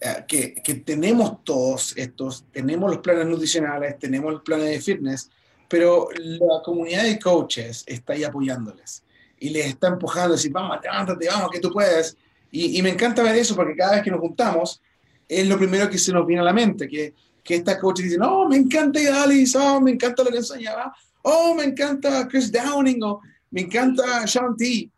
eh, 0.00 0.24
que, 0.28 0.54
que, 0.54 0.74
tenemos 0.76 1.42
todos 1.42 1.96
estos, 1.96 2.50
tenemos 2.52 2.90
los 2.90 3.00
planes 3.00 3.26
nutricionales, 3.26 3.98
tenemos 3.98 4.32
los 4.32 4.42
planes 4.42 4.68
de 4.68 4.80
fitness, 4.80 5.30
pero 5.72 6.06
la 6.18 6.60
comunidad 6.62 7.04
de 7.04 7.18
coaches 7.18 7.82
está 7.86 8.12
ahí 8.12 8.24
apoyándoles 8.24 9.02
y 9.38 9.48
les 9.48 9.68
está 9.68 9.88
empujando, 9.88 10.34
decir, 10.34 10.52
vamos, 10.52 10.76
levántate, 10.82 11.28
vamos, 11.28 11.50
que 11.50 11.60
tú 11.60 11.72
puedes. 11.72 12.14
Y, 12.50 12.82
me 12.82 12.90
encanta 12.90 13.22
ver 13.22 13.36
eso 13.36 13.56
porque 13.56 13.74
cada 13.74 13.92
vez 13.92 14.02
que 14.02 14.10
nos 14.10 14.20
juntamos 14.20 14.82
es 15.26 15.48
lo 15.48 15.56
primero 15.56 15.88
que 15.88 15.96
se 15.96 16.12
nos 16.12 16.26
viene 16.26 16.42
a 16.42 16.44
la 16.44 16.52
mente, 16.52 16.86
que, 16.86 17.14
que 17.42 17.54
estas 17.54 17.78
coaches 17.78 18.04
dicen, 18.04 18.22
oh, 18.22 18.46
me 18.46 18.56
encanta 18.56 19.00
Idalis, 19.00 19.56
oh, 19.56 19.80
me 19.80 19.92
encanta 19.92 20.22
lo 20.22 20.30
que 20.30 20.36
enseñaba, 20.36 20.94
oh, 21.22 21.54
me 21.54 21.64
encanta 21.64 22.28
Chris 22.28 22.52
Downing, 22.52 23.02
o 23.02 23.22
me 23.50 23.62
encanta 23.62 24.26
Sean 24.26 24.54
T. 24.54 24.90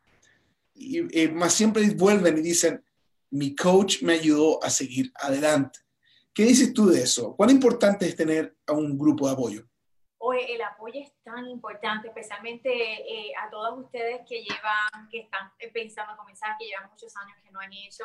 Y, 0.75 1.29
más 1.29 1.55
siempre 1.55 1.89
vuelven 1.91 2.39
y 2.39 2.43
dicen, 2.43 2.83
mi 3.31 3.55
coach 3.55 4.03
me 4.03 4.15
ayudó 4.15 4.61
a 4.61 4.71
seguir 4.71 5.13
adelante. 5.21 5.79
¿Qué 6.33 6.45
dices 6.45 6.73
tú 6.73 6.87
de 6.89 7.01
eso? 7.01 7.37
¿Cuán 7.37 7.51
importante 7.51 8.09
es 8.09 8.17
tener 8.17 8.57
a 8.67 8.73
un 8.73 8.99
grupo 8.99 9.29
de 9.29 9.35
apoyo? 9.35 9.69
El 10.33 10.63
apoyo 10.63 11.01
es 11.01 11.13
tan 11.23 11.47
importante, 11.49 12.09
especialmente 12.09 12.71
eh, 12.71 13.33
a 13.41 13.51
todos 13.51 13.79
ustedes 13.79 14.23
que 14.27 14.43
llevan, 14.43 15.09
que 15.11 15.21
están 15.21 15.53
pensando 15.73 16.13
en 16.13 16.19
comenzar, 16.19 16.57
que 16.59 16.67
llevan 16.67 16.91
muchos 16.91 17.15
años 17.17 17.37
que 17.43 17.51
no 17.51 17.61
han 17.61 17.73
hecho, 17.73 18.05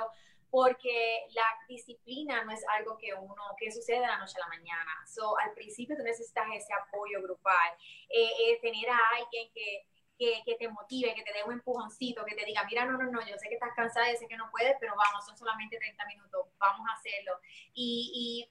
porque 0.50 1.28
la 1.34 1.46
disciplina 1.68 2.44
no 2.44 2.52
es 2.52 2.66
algo 2.68 2.98
que 2.98 3.14
uno, 3.14 3.44
que 3.58 3.72
sucede 3.72 4.00
de 4.00 4.08
la 4.08 4.18
noche 4.18 4.34
a 4.38 4.42
la 4.42 4.58
mañana. 4.58 4.92
So, 5.08 5.38
al 5.38 5.54
principio 5.54 5.96
tú 5.96 6.04
necesitas 6.04 6.46
ese 6.54 6.74
apoyo 6.74 7.22
grupal, 7.22 7.74
eh, 8.10 8.30
eh, 8.42 8.60
tener 8.62 8.90
a 8.90 9.00
alguien 9.18 9.50
que, 9.54 9.86
que, 10.18 10.42
que, 10.44 10.56
te 10.56 10.68
motive, 10.68 11.14
que 11.14 11.24
te 11.24 11.34
dé 11.34 11.44
un 11.44 11.54
empujoncito, 11.54 12.26
que 12.26 12.36
te 12.36 12.46
diga, 12.46 12.64
mira, 12.66 12.86
no, 12.86 12.98
no, 12.98 13.12
no, 13.12 13.22
yo 13.22 13.38
sé 13.38 13.48
que 13.48 13.56
estás 13.56 13.74
cansada, 13.76 14.12
yo 14.12 14.18
sé 14.18 14.28
que 14.28 14.38
no 14.38 14.50
puedes, 14.52 14.76
pero 14.80 14.94
vamos, 14.96 15.26
son 15.26 15.38
solamente 15.38 15.78
30 15.78 16.06
minutos, 16.08 16.48
vamos 16.58 16.88
a 16.90 16.94
hacerlo. 16.94 17.40
Y, 17.74 18.50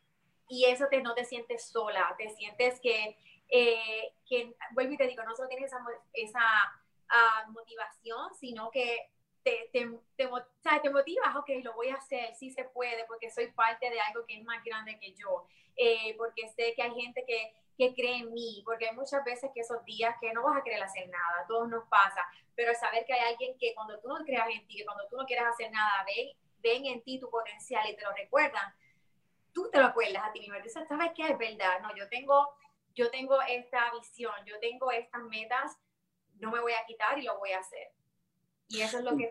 y, 0.49 0.57
y 0.57 0.65
eso 0.67 0.87
te, 0.89 1.03
no 1.03 1.15
te 1.15 1.25
sientes 1.25 1.69
sola, 1.69 2.15
te 2.17 2.31
sientes 2.31 2.81
que 2.81 3.17
eh, 3.49 4.15
que, 4.29 4.55
vuelvo 4.73 4.93
y 4.93 4.97
te 4.97 5.07
digo, 5.07 5.23
no 5.25 5.35
solo 5.35 5.49
tienes 5.49 5.73
esa, 5.73 5.85
esa 6.13 6.41
ah, 7.09 7.47
motivación, 7.49 8.35
sino 8.35 8.71
que 8.71 9.11
te, 9.43 9.71
te, 9.73 9.89
te, 10.17 10.29
te, 10.83 10.91
motivas, 10.91 11.37
ok, 11.37 11.49
lo 11.63 11.75
voy 11.75 11.89
a 11.89 11.95
hacer, 11.95 12.35
sí 12.35 12.51
se 12.51 12.65
puede, 12.65 13.05
porque 13.07 13.31
soy 13.31 13.51
parte 13.53 13.89
de 13.89 14.01
algo 14.01 14.25
que 14.27 14.37
es 14.39 14.45
más 14.45 14.63
grande 14.65 14.99
que 14.99 15.15
yo, 15.15 15.47
eh, 15.77 16.15
porque 16.17 16.49
sé 16.49 16.75
que 16.75 16.83
hay 16.83 16.95
gente 16.95 17.25
que, 17.27 17.55
que 17.79 17.95
cree 17.95 18.19
en 18.19 18.33
mí, 18.33 18.63
porque 18.65 18.89
hay 18.89 18.95
muchas 18.95 19.25
veces 19.25 19.51
que 19.55 19.61
esos 19.61 19.83
días 19.85 20.15
que 20.21 20.33
no 20.33 20.43
vas 20.43 20.59
a 20.59 20.65
querer 20.65 20.83
hacer 20.83 21.09
nada, 21.09 21.47
todos 21.47 21.69
nos 21.69 21.89
pasa, 21.89 22.27
pero 22.55 22.75
saber 22.75 23.05
que 23.07 23.15
hay 23.15 23.33
alguien 23.33 23.57
que 23.59 23.75
cuando 23.75 23.99
tú 24.01 24.09
no 24.09 24.25
creas 24.25 24.49
en 24.51 24.67
ti, 24.67 24.79
que 24.79 24.85
cuando 24.85 25.07
tú 25.09 25.17
no 25.17 25.25
quieres 25.25 25.47
hacer 25.47 25.71
nada, 25.71 26.05
ven, 26.05 26.37
ven 26.61 26.87
en 26.87 27.03
ti 27.03 27.19
tu 27.19 27.31
potencial 27.31 27.89
y 27.89 27.97
te 27.97 28.03
lo 28.03 28.13
recuerdan, 28.13 28.75
tú 29.53 29.71
te 29.71 29.79
lo 29.79 29.87
acuerdas 29.87 30.25
a 30.25 30.33
ti 30.33 30.41
mismo, 30.41 30.57
entonces 30.57 30.87
sabes 30.89 31.13
que 31.15 31.23
es 31.23 31.39
verdad, 31.39 31.81
no, 31.81 31.95
yo 31.95 32.09
tengo 32.09 32.49
yo 32.99 33.11
tengo 33.13 33.41
esta 33.43 33.93
visión, 33.93 34.35
yo 34.45 34.59
tengo 34.59 34.91
estas 34.91 35.23
metas, 35.23 35.79
no 36.41 36.51
me 36.51 36.61
voy 36.61 36.73
a 36.73 36.85
quitar 36.85 37.17
y 37.17 37.23
lo 37.23 37.39
voy 37.39 37.53
a 37.53 37.61
hacer. 37.61 37.93
Y 38.67 38.83
eso 38.83 38.99
es 38.99 39.05
lo 39.05 39.17
que 39.17 39.31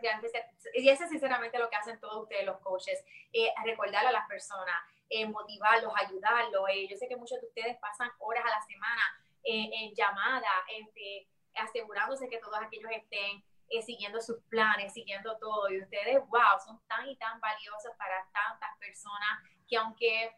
y 0.73 0.89
eso 0.89 1.03
es 1.03 1.09
sinceramente 1.09 1.59
lo 1.59 1.69
que 1.69 1.75
hacen 1.75 1.99
todos 1.99 2.23
ustedes 2.23 2.45
los 2.45 2.59
coaches, 2.59 3.03
eh, 3.33 3.51
recordar 3.65 4.07
a 4.07 4.11
las 4.11 4.25
personas, 4.27 4.81
eh, 5.09 5.27
motivarlos, 5.27 5.91
ayudarlos. 5.95 6.63
Eh, 6.69 6.87
yo 6.89 6.95
sé 6.95 7.09
que 7.09 7.17
muchos 7.17 7.41
de 7.41 7.47
ustedes 7.47 7.77
pasan 7.79 8.09
horas 8.19 8.45
a 8.45 8.49
la 8.49 8.61
semana 8.61 9.03
eh, 9.43 9.69
en 9.71 9.93
llamada, 9.93 10.49
este, 10.79 11.27
asegurándose 11.55 12.29
que 12.29 12.39
todos 12.39 12.57
aquellos 12.61 12.89
estén 12.91 13.43
siguiendo 13.85 14.21
sus 14.21 14.41
planes, 14.45 14.93
siguiendo 14.93 15.37
todo. 15.39 15.69
Y 15.69 15.81
ustedes, 15.81 16.19
wow, 16.29 16.57
son 16.65 16.81
tan 16.87 17.07
y 17.07 17.17
tan 17.17 17.37
valiosos 17.41 17.91
para 17.97 18.25
tantas 18.31 18.77
personas 18.79 19.43
que 19.67 19.75
aunque 19.75 20.31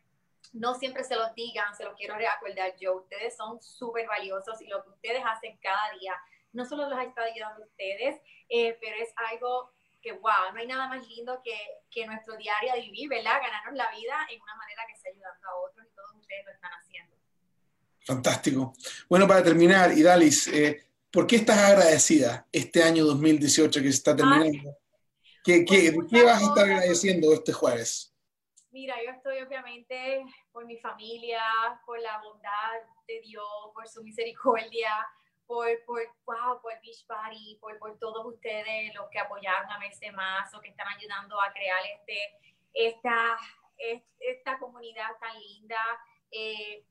no 0.53 0.75
siempre 0.75 1.03
se 1.03 1.15
los 1.15 1.33
digan, 1.35 1.75
se 1.75 1.83
los 1.83 1.95
quiero 1.95 2.15
recordar 2.15 2.73
yo, 2.79 2.97
ustedes 2.97 3.35
son 3.35 3.61
súper 3.61 4.07
valiosos 4.07 4.61
y 4.61 4.67
lo 4.67 4.83
que 4.83 4.89
ustedes 4.89 5.23
hacen 5.25 5.57
cada 5.61 5.91
día, 5.99 6.13
no 6.53 6.65
solo 6.65 6.89
los 6.89 6.99
está 6.99 7.23
ayudando 7.23 7.63
a 7.63 7.67
ustedes, 7.67 8.19
eh, 8.49 8.77
pero 8.81 8.95
es 8.97 9.09
algo 9.31 9.71
que, 10.01 10.13
wow, 10.13 10.53
no 10.53 10.59
hay 10.59 10.67
nada 10.67 10.87
más 10.87 11.07
lindo 11.07 11.41
que, 11.43 11.55
que 11.91 12.05
nuestro 12.07 12.35
diario 12.37 12.73
de 12.73 12.81
vivir, 12.81 13.09
¿verdad? 13.09 13.41
Ganarnos 13.41 13.75
la 13.75 13.91
vida 13.91 14.15
en 14.31 14.41
una 14.41 14.55
manera 14.55 14.83
que 14.87 14.93
esté 14.93 15.09
ayudando 15.09 15.47
a 15.47 15.55
otros 15.55 15.85
y 15.85 15.95
todos 15.95 16.15
ustedes 16.15 16.45
lo 16.45 16.51
están 16.51 16.71
haciendo. 16.71 17.15
Fantástico. 18.05 18.73
Bueno, 19.07 19.27
para 19.27 19.43
terminar, 19.43 19.91
Idalis, 19.91 20.47
eh, 20.47 20.87
¿por 21.11 21.27
qué 21.27 21.35
estás 21.35 21.59
agradecida 21.59 22.47
este 22.51 22.81
año 22.81 23.05
2018 23.05 23.81
que 23.81 23.91
se 23.91 23.97
está 23.97 24.15
terminando? 24.15 24.77
¿Qué, 25.43 25.65
qué, 25.65 25.95
¿Qué 26.09 26.23
vas 26.23 26.41
a 26.41 26.45
estar 26.45 26.65
agradeciendo 26.65 27.33
este 27.33 27.53
jueves? 27.53 28.13
Mira, 28.71 28.95
yo 29.03 29.11
estoy 29.11 29.41
obviamente 29.41 30.23
por 30.51 30.65
mi 30.65 30.77
familia, 30.77 31.41
por 31.85 31.99
la 31.99 32.21
bondad 32.21 32.81
de 33.07 33.19
Dios, 33.21 33.47
por 33.73 33.87
su 33.87 34.03
misericordia, 34.03 34.91
por, 35.47 35.67
por, 35.85 36.01
wow, 36.25 36.61
por 36.61 36.73
Beach 36.81 37.03
Party, 37.07 37.57
por, 37.59 37.79
por 37.79 37.97
todos 37.97 38.23
ustedes 38.27 38.93
los 38.93 39.09
que 39.09 39.17
apoyaron 39.17 39.71
a 39.71 39.79
Mes 39.79 39.99
de 39.99 40.11
Más 40.11 40.53
o 40.53 40.61
que 40.61 40.69
están 40.69 40.87
ayudando 40.87 41.41
a 41.41 41.51
crear 41.51 41.81
este, 41.97 42.37
esta, 42.73 43.39
esta 44.19 44.59
comunidad 44.59 45.17
tan 45.19 45.39
linda. 45.39 45.79
Eh, 46.31 46.85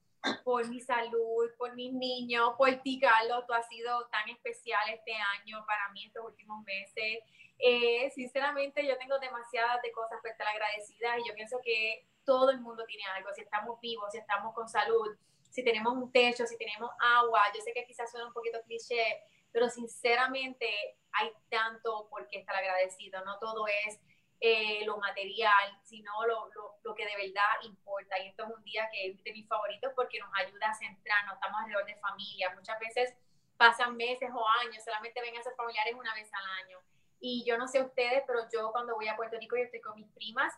por 0.45 0.69
mi 0.69 0.81
salud, 0.81 1.49
por 1.57 1.75
mis 1.77 1.93
niños, 1.93 2.55
por 2.59 2.75
ti, 2.83 2.99
Carlos, 2.99 3.45
tú 3.47 3.53
has 3.53 3.69
sido 3.69 4.07
tan 4.09 4.29
especial 4.29 4.81
este 4.91 5.15
año 5.15 5.65
para 5.65 5.89
mí, 5.91 6.05
estos 6.07 6.25
últimos 6.25 6.65
meses. 6.65 7.23
Eh, 7.59 8.11
sinceramente, 8.15 8.87
yo 8.87 8.97
tengo 8.99 9.19
demasiadas 9.19 9.83
de 9.83 9.93
cosas 9.93 10.21
para 10.23 10.33
estar 10.33 10.47
agradecida 10.47 11.19
y 11.19 11.29
yo 11.29 11.35
pienso 11.35 11.59
que 11.63 12.07
todo 12.25 12.51
el 12.51 12.61
mundo 12.61 12.85
tiene 12.85 13.05
algo. 13.17 13.33
Si 13.35 13.41
estamos 13.41 13.81
vivos, 13.81 14.13
si 14.13 14.19
estamos 14.19 14.55
con 14.55 14.69
salud, 14.69 15.17
si 15.51 15.65
tenemos 15.65 15.95
un 15.95 16.13
techo, 16.13 16.47
si 16.47 16.57
tenemos 16.57 16.91
agua. 17.01 17.43
Yo 17.55 17.61
sé 17.63 17.73
que 17.73 17.85
quizás 17.85 18.11
suena 18.11 18.27
un 18.27 18.33
poquito 18.33 18.61
cliché, 18.63 19.23
pero 19.51 19.69
sinceramente 19.69 20.67
hay 21.13 21.33
tanto 21.51 22.09
por 22.11 22.29
qué 22.29 22.39
estar 22.39 22.55
agradecido. 22.55 23.25
No 23.25 23.39
todo 23.39 23.67
es 23.67 23.99
eh, 24.41 24.85
lo 24.85 24.99
material, 24.99 25.81
sino 25.83 26.13
lo, 26.27 26.49
lo, 26.55 26.77
lo, 26.85 26.95
que 26.95 27.07
de 27.07 27.17
verdad 27.17 27.63
importa. 27.63 28.19
Y 28.21 28.29
esto 28.29 28.45
es 28.45 28.51
un 28.57 28.63
día 28.63 28.89
que 28.93 29.09
es 29.09 29.25
de 29.25 29.33
mis 29.33 29.49
favoritos 29.49 29.93
porque 29.97 30.21
nos 30.21 30.31
ayuda 30.35 30.71
a 30.71 30.75
centrarnos, 30.75 31.35
estamos 31.35 31.59
alrededor 31.61 31.87
de 31.87 31.97
familia. 31.97 32.55
Muchas 32.55 32.79
veces 32.79 33.15
pasan 33.57 33.97
meses 33.97 34.31
o 34.33 34.49
años, 34.61 34.85
solamente 34.85 35.21
ven 35.21 35.37
a 35.37 35.43
sus 35.43 35.57
familiares 35.57 35.95
una 35.95 36.15
vez 36.15 36.31
al 36.33 36.65
año. 36.65 36.79
Y 37.21 37.45
yo 37.45 37.59
no 37.59 37.67
sé 37.69 37.83
ustedes, 37.83 38.23
pero 38.27 38.41
yo 38.53 38.71
cuando 38.73 38.95
voy 38.95 39.09
a 39.09 39.17
Puerto 39.17 39.37
Rico 39.39 39.57
y 39.57 39.63
estoy 39.63 39.81
con 39.81 39.95
mis 39.97 40.09
primas, 40.13 40.53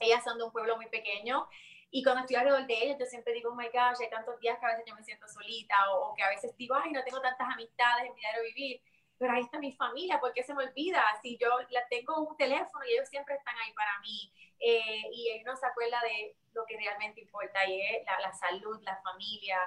ellas 0.00 0.24
son 0.24 0.38
de 0.38 0.44
un 0.44 0.52
pueblo 0.52 0.76
muy 0.76 0.86
pequeño, 0.88 1.48
y 1.94 2.02
cuando 2.02 2.22
estoy 2.22 2.36
alrededor 2.36 2.66
de 2.66 2.84
ellas, 2.84 2.96
yo 2.98 3.04
siempre 3.04 3.34
digo, 3.34 3.50
oh 3.50 3.54
my 3.54 3.66
gosh, 3.66 4.00
hay 4.00 4.08
tantos 4.08 4.40
días 4.40 4.58
que 4.58 4.64
a 4.64 4.70
veces 4.70 4.84
yo 4.86 4.94
me 4.94 5.04
siento 5.04 5.28
solita, 5.28 5.74
o, 5.92 6.14
que 6.14 6.22
a 6.22 6.30
veces 6.30 6.56
digo, 6.56 6.74
ay, 6.74 6.90
no 6.90 7.04
tengo 7.04 7.20
tantas 7.20 7.46
amistades 7.52 8.06
en 8.06 8.14
mi 8.14 8.20
diario 8.20 8.42
vivir, 8.44 8.80
pero 9.18 9.34
ahí 9.34 9.42
está 9.42 9.58
mi 9.58 9.72
familia, 9.72 10.18
¿por 10.18 10.32
qué 10.32 10.42
se 10.42 10.54
me 10.54 10.64
olvida? 10.64 11.04
Si 11.20 11.36
yo 11.36 11.50
la 11.68 11.86
tengo 11.88 12.18
un 12.18 12.34
teléfono 12.38 12.82
y 12.86 12.94
ellos 12.94 13.10
siempre 13.10 13.34
están 13.34 13.54
ahí 13.58 13.74
para 13.74 14.00
mí, 14.00 14.32
eh, 14.58 15.02
y 15.12 15.30
ellos 15.32 15.44
no 15.44 15.54
se 15.54 15.66
acuerda 15.66 16.00
de 16.00 16.34
lo 16.54 16.64
que 16.64 16.78
realmente 16.78 17.20
importa, 17.20 17.66
y 17.68 17.82
es 17.82 18.06
la, 18.06 18.18
la 18.20 18.32
salud, 18.32 18.80
la 18.82 18.96
familia, 19.02 19.58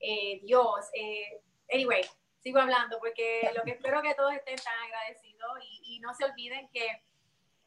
eh, 0.00 0.40
Dios. 0.42 0.88
Eh, 0.94 1.42
anyway, 1.70 2.02
sigo 2.44 2.60
hablando 2.60 2.98
porque 3.00 3.50
lo 3.56 3.62
que 3.62 3.72
espero 3.72 4.02
que 4.02 4.14
todos 4.14 4.32
estén 4.34 4.56
tan 4.56 4.78
agradecidos 4.84 5.50
y, 5.62 5.96
y 5.96 6.00
no 6.00 6.14
se 6.14 6.26
olviden 6.26 6.68
que, 6.72 6.86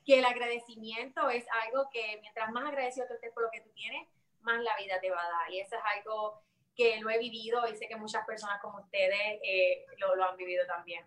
que, 0.05 0.19
el 0.19 0.25
agradecimiento 0.25 1.29
es 1.31 1.45
algo 1.65 1.89
que 1.91 2.19
mientras 2.21 2.51
más 2.51 2.67
agradecido 2.67 3.07
tú 3.07 3.15
estés 3.15 3.33
por 3.33 3.43
lo 3.43 3.49
que 3.51 3.61
tú 3.61 3.69
tienes, 3.73 4.07
más 4.41 4.63
la 4.63 4.77
vida 4.77 5.01
te 5.01 5.09
va 5.09 5.19
a 5.19 5.29
dar. 5.29 5.51
Y 5.51 5.59
eso 5.59 5.75
es 5.75 5.81
algo 5.97 6.43
que 6.75 6.99
lo 7.01 7.09
he 7.09 7.17
vivido 7.17 7.67
y 7.67 7.75
sé 7.75 7.87
que 7.87 7.95
muchas 7.95 8.23
personas 8.25 8.61
como 8.61 8.79
ustedes 8.79 9.39
eh, 9.43 9.83
lo, 9.97 10.15
lo, 10.15 10.29
han 10.29 10.37
vivido 10.37 10.63
también. 10.67 11.03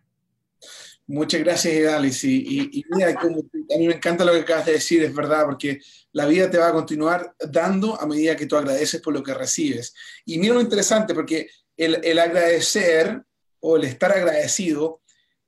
Muchas 1.06 1.40
gracias, 1.40 1.72
Idalis. 1.72 2.24
Y, 2.24 2.38
y, 2.38 2.80
y 2.80 2.84
mira, 2.90 3.14
como, 3.14 3.38
a 3.38 3.78
mí 3.78 3.86
me 3.86 3.94
encanta 3.94 4.24
lo 4.24 4.32
que 4.32 4.40
acabas 4.40 4.66
de 4.66 4.72
decir, 4.72 5.04
es 5.04 5.14
verdad, 5.14 5.44
porque 5.44 5.78
la 6.10 6.26
vida 6.26 6.50
te 6.50 6.58
va 6.58 6.68
a 6.68 6.72
continuar 6.72 7.36
dando 7.38 7.94
a 7.98 8.04
medida 8.04 8.36
que 8.36 8.46
tú 8.46 8.56
agradeces 8.56 9.00
por 9.00 9.14
lo 9.14 9.22
que 9.22 9.32
recibes. 9.32 9.94
Y 10.24 10.38
mira 10.38 10.54
lo 10.54 10.60
interesante, 10.60 11.14
porque 11.14 11.48
el, 11.76 12.00
el 12.04 12.18
agradecer 12.18 13.24
o 13.60 13.76
el 13.76 13.84
estar 13.84 14.12
agradecido 14.12 15.02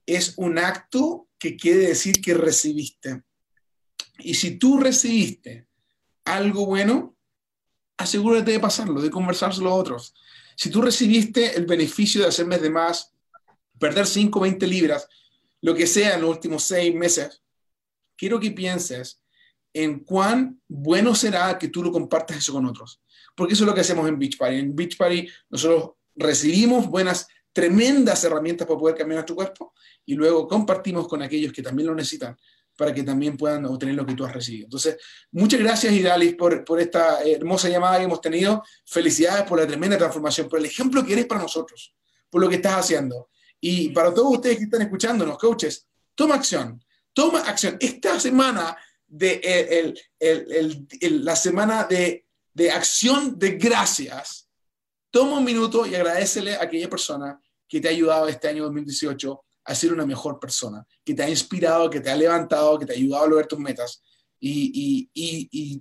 es 0.07 0.35
un 0.37 0.59
acto 0.59 1.29
que 1.39 1.57
quiere 1.57 1.81
decir 1.81 2.21
que 2.21 2.35
recibiste. 2.35 3.23
Y 4.19 4.35
si 4.35 4.59
tú 4.59 4.79
recibiste 4.79 5.67
algo 6.25 6.67
bueno, 6.67 7.17
asegúrate 7.97 8.53
de 8.53 8.61
pasarlo, 8.61 9.01
de 9.01 9.11
conversárselo 9.11 9.71
a 9.71 9.75
otros. 9.75 10.15
Si 10.57 10.71
tú 10.71 10.83
recibiste 10.83 11.57
el 11.57 11.67
beneficio 11.67 12.21
de 12.21 12.29
hacer 12.29 12.47
mes 12.47 12.63
de 12.63 12.71
más, 12.71 13.13
perder 13.79 14.07
5, 14.07 14.39
20 14.39 14.67
libras, 14.67 15.09
lo 15.61 15.75
que 15.75 15.87
sea 15.87 16.15
en 16.15 16.23
los 16.23 16.31
últimos 16.31 16.65
seis 16.65 16.95
meses, 16.95 17.43
quiero 18.17 18.39
que 18.39 18.51
pienses 18.51 19.23
en 19.73 20.01
cuán 20.01 20.61
bueno 20.69 21.15
será 21.15 21.59
que 21.59 21.69
tú 21.69 21.83
lo 21.83 21.91
compartas 21.91 22.37
eso 22.37 22.53
con 22.53 22.67
otros. 22.67 23.01
Porque 23.35 23.55
eso 23.55 23.65
es 23.65 23.69
lo 23.69 23.75
que 23.75 23.81
hacemos 23.81 24.09
en 24.09 24.19
Beach 24.19 24.37
Party. 24.37 24.57
En 24.57 24.77
Beach 24.77 24.97
Party 24.97 25.29
nosotros 25.49 25.93
recibimos 26.15 26.87
buenas, 26.89 27.27
tremendas 27.53 28.25
herramientas 28.25 28.67
para 28.67 28.79
poder 28.79 28.97
cambiar 28.97 29.17
nuestro 29.17 29.37
cuerpo 29.37 29.75
y 30.05 30.15
luego 30.15 30.49
compartimos 30.49 31.07
con 31.07 31.23
aquellos 31.23 31.53
que 31.53 31.63
también 31.63 31.89
lo 31.89 31.95
necesitan 31.95 32.37
para 32.77 32.95
que 32.95 33.03
también 33.03 33.37
puedan 33.37 33.67
obtener 33.67 33.95
lo 33.95 34.07
que 34.07 34.15
tú 34.15 34.25
has 34.25 34.33
recibido. 34.33 34.65
Entonces, 34.65 34.97
muchas 35.31 35.61
gracias, 35.61 35.93
Idalis, 35.93 36.35
por, 36.35 36.65
por 36.65 36.81
esta 36.81 37.23
hermosa 37.23 37.69
llamada 37.69 37.99
que 37.99 38.05
hemos 38.05 38.21
tenido. 38.21 38.63
Felicidades 38.87 39.45
por 39.45 39.61
la 39.61 39.67
tremenda 39.67 39.99
transformación, 39.99 40.49
por 40.49 40.59
el 40.59 40.65
ejemplo 40.65 41.05
que 41.05 41.13
eres 41.13 41.27
para 41.27 41.43
nosotros, 41.43 41.95
por 42.31 42.41
lo 42.41 42.49
que 42.49 42.57
estás 42.57 42.75
haciendo. 42.75 43.29
Y 43.61 43.91
para 43.91 44.13
todos 44.13 44.33
ustedes 44.33 44.57
que 44.57 44.65
están 44.65 44.83
escuchándonos, 44.83 45.39
coaches, 45.39 45.87
toma 46.15 46.37
acción, 46.37 46.83
toma 47.13 47.41
acción. 47.41 47.77
Esta 47.79 48.19
semana 48.19 48.77
el, 49.21 51.25
la 51.25 51.37
semana 51.37 51.87
de, 51.89 52.27
acción 52.73 53.39
de 53.39 53.53
gracias, 53.53 54.42
toma 55.13 55.39
un 55.39 55.45
minuto 55.45 55.87
y 55.87 55.95
agradecele 55.95 56.57
a 56.57 56.63
aquella 56.63 56.91
persona 56.91 57.41
que 57.69 57.81
te 57.81 57.87
ha 57.87 57.93
ayudado 57.93 58.27
este 58.27 58.49
año 58.49 58.65
2018 58.65 59.45
a 59.65 59.75
ser 59.77 59.93
una 59.93 60.05
mejor 60.05 60.41
persona, 60.41 60.85
que 61.05 61.15
te 61.15 61.23
ha 61.23 61.29
inspirado, 61.29 61.89
que 61.89 62.01
te 62.01 62.11
ha 62.11 62.17
levantado, 62.17 62.79
que 62.79 62.87
te 62.87 62.93
ha 62.93 62.97
ayudado 62.97 63.25
a 63.25 63.29
lograr 63.29 63.47
tus 63.47 63.61
metas. 63.61 64.03
Y, 64.41 65.09
y, 65.15 65.49
y, 65.53 65.81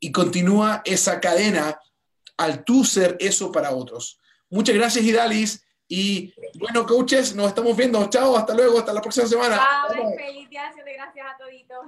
y 0.00 0.12
continúa 0.12 0.80
esa 0.84 1.20
cadena 1.20 1.78
al 2.38 2.64
tú 2.64 2.84
ser 2.84 3.16
eso 3.20 3.52
para 3.52 3.72
otros. 3.72 4.18
Muchas 4.48 4.74
gracias, 4.74 5.04
Idalis. 5.04 5.62
Y 5.88 6.32
bueno, 6.58 6.86
coaches, 6.86 7.34
nos 7.34 7.48
estamos 7.48 7.76
viendo. 7.76 8.08
Chao, 8.08 8.36
hasta 8.36 8.54
luego, 8.54 8.78
hasta 8.78 8.92
la 8.92 9.02
próxima 9.02 9.26
semana. 9.26 9.56
Chao, 9.56 10.12
feliz 10.16 10.48
día, 10.48 10.70
gracias 10.74 11.26
a 11.26 11.36
toditos. 11.36 11.86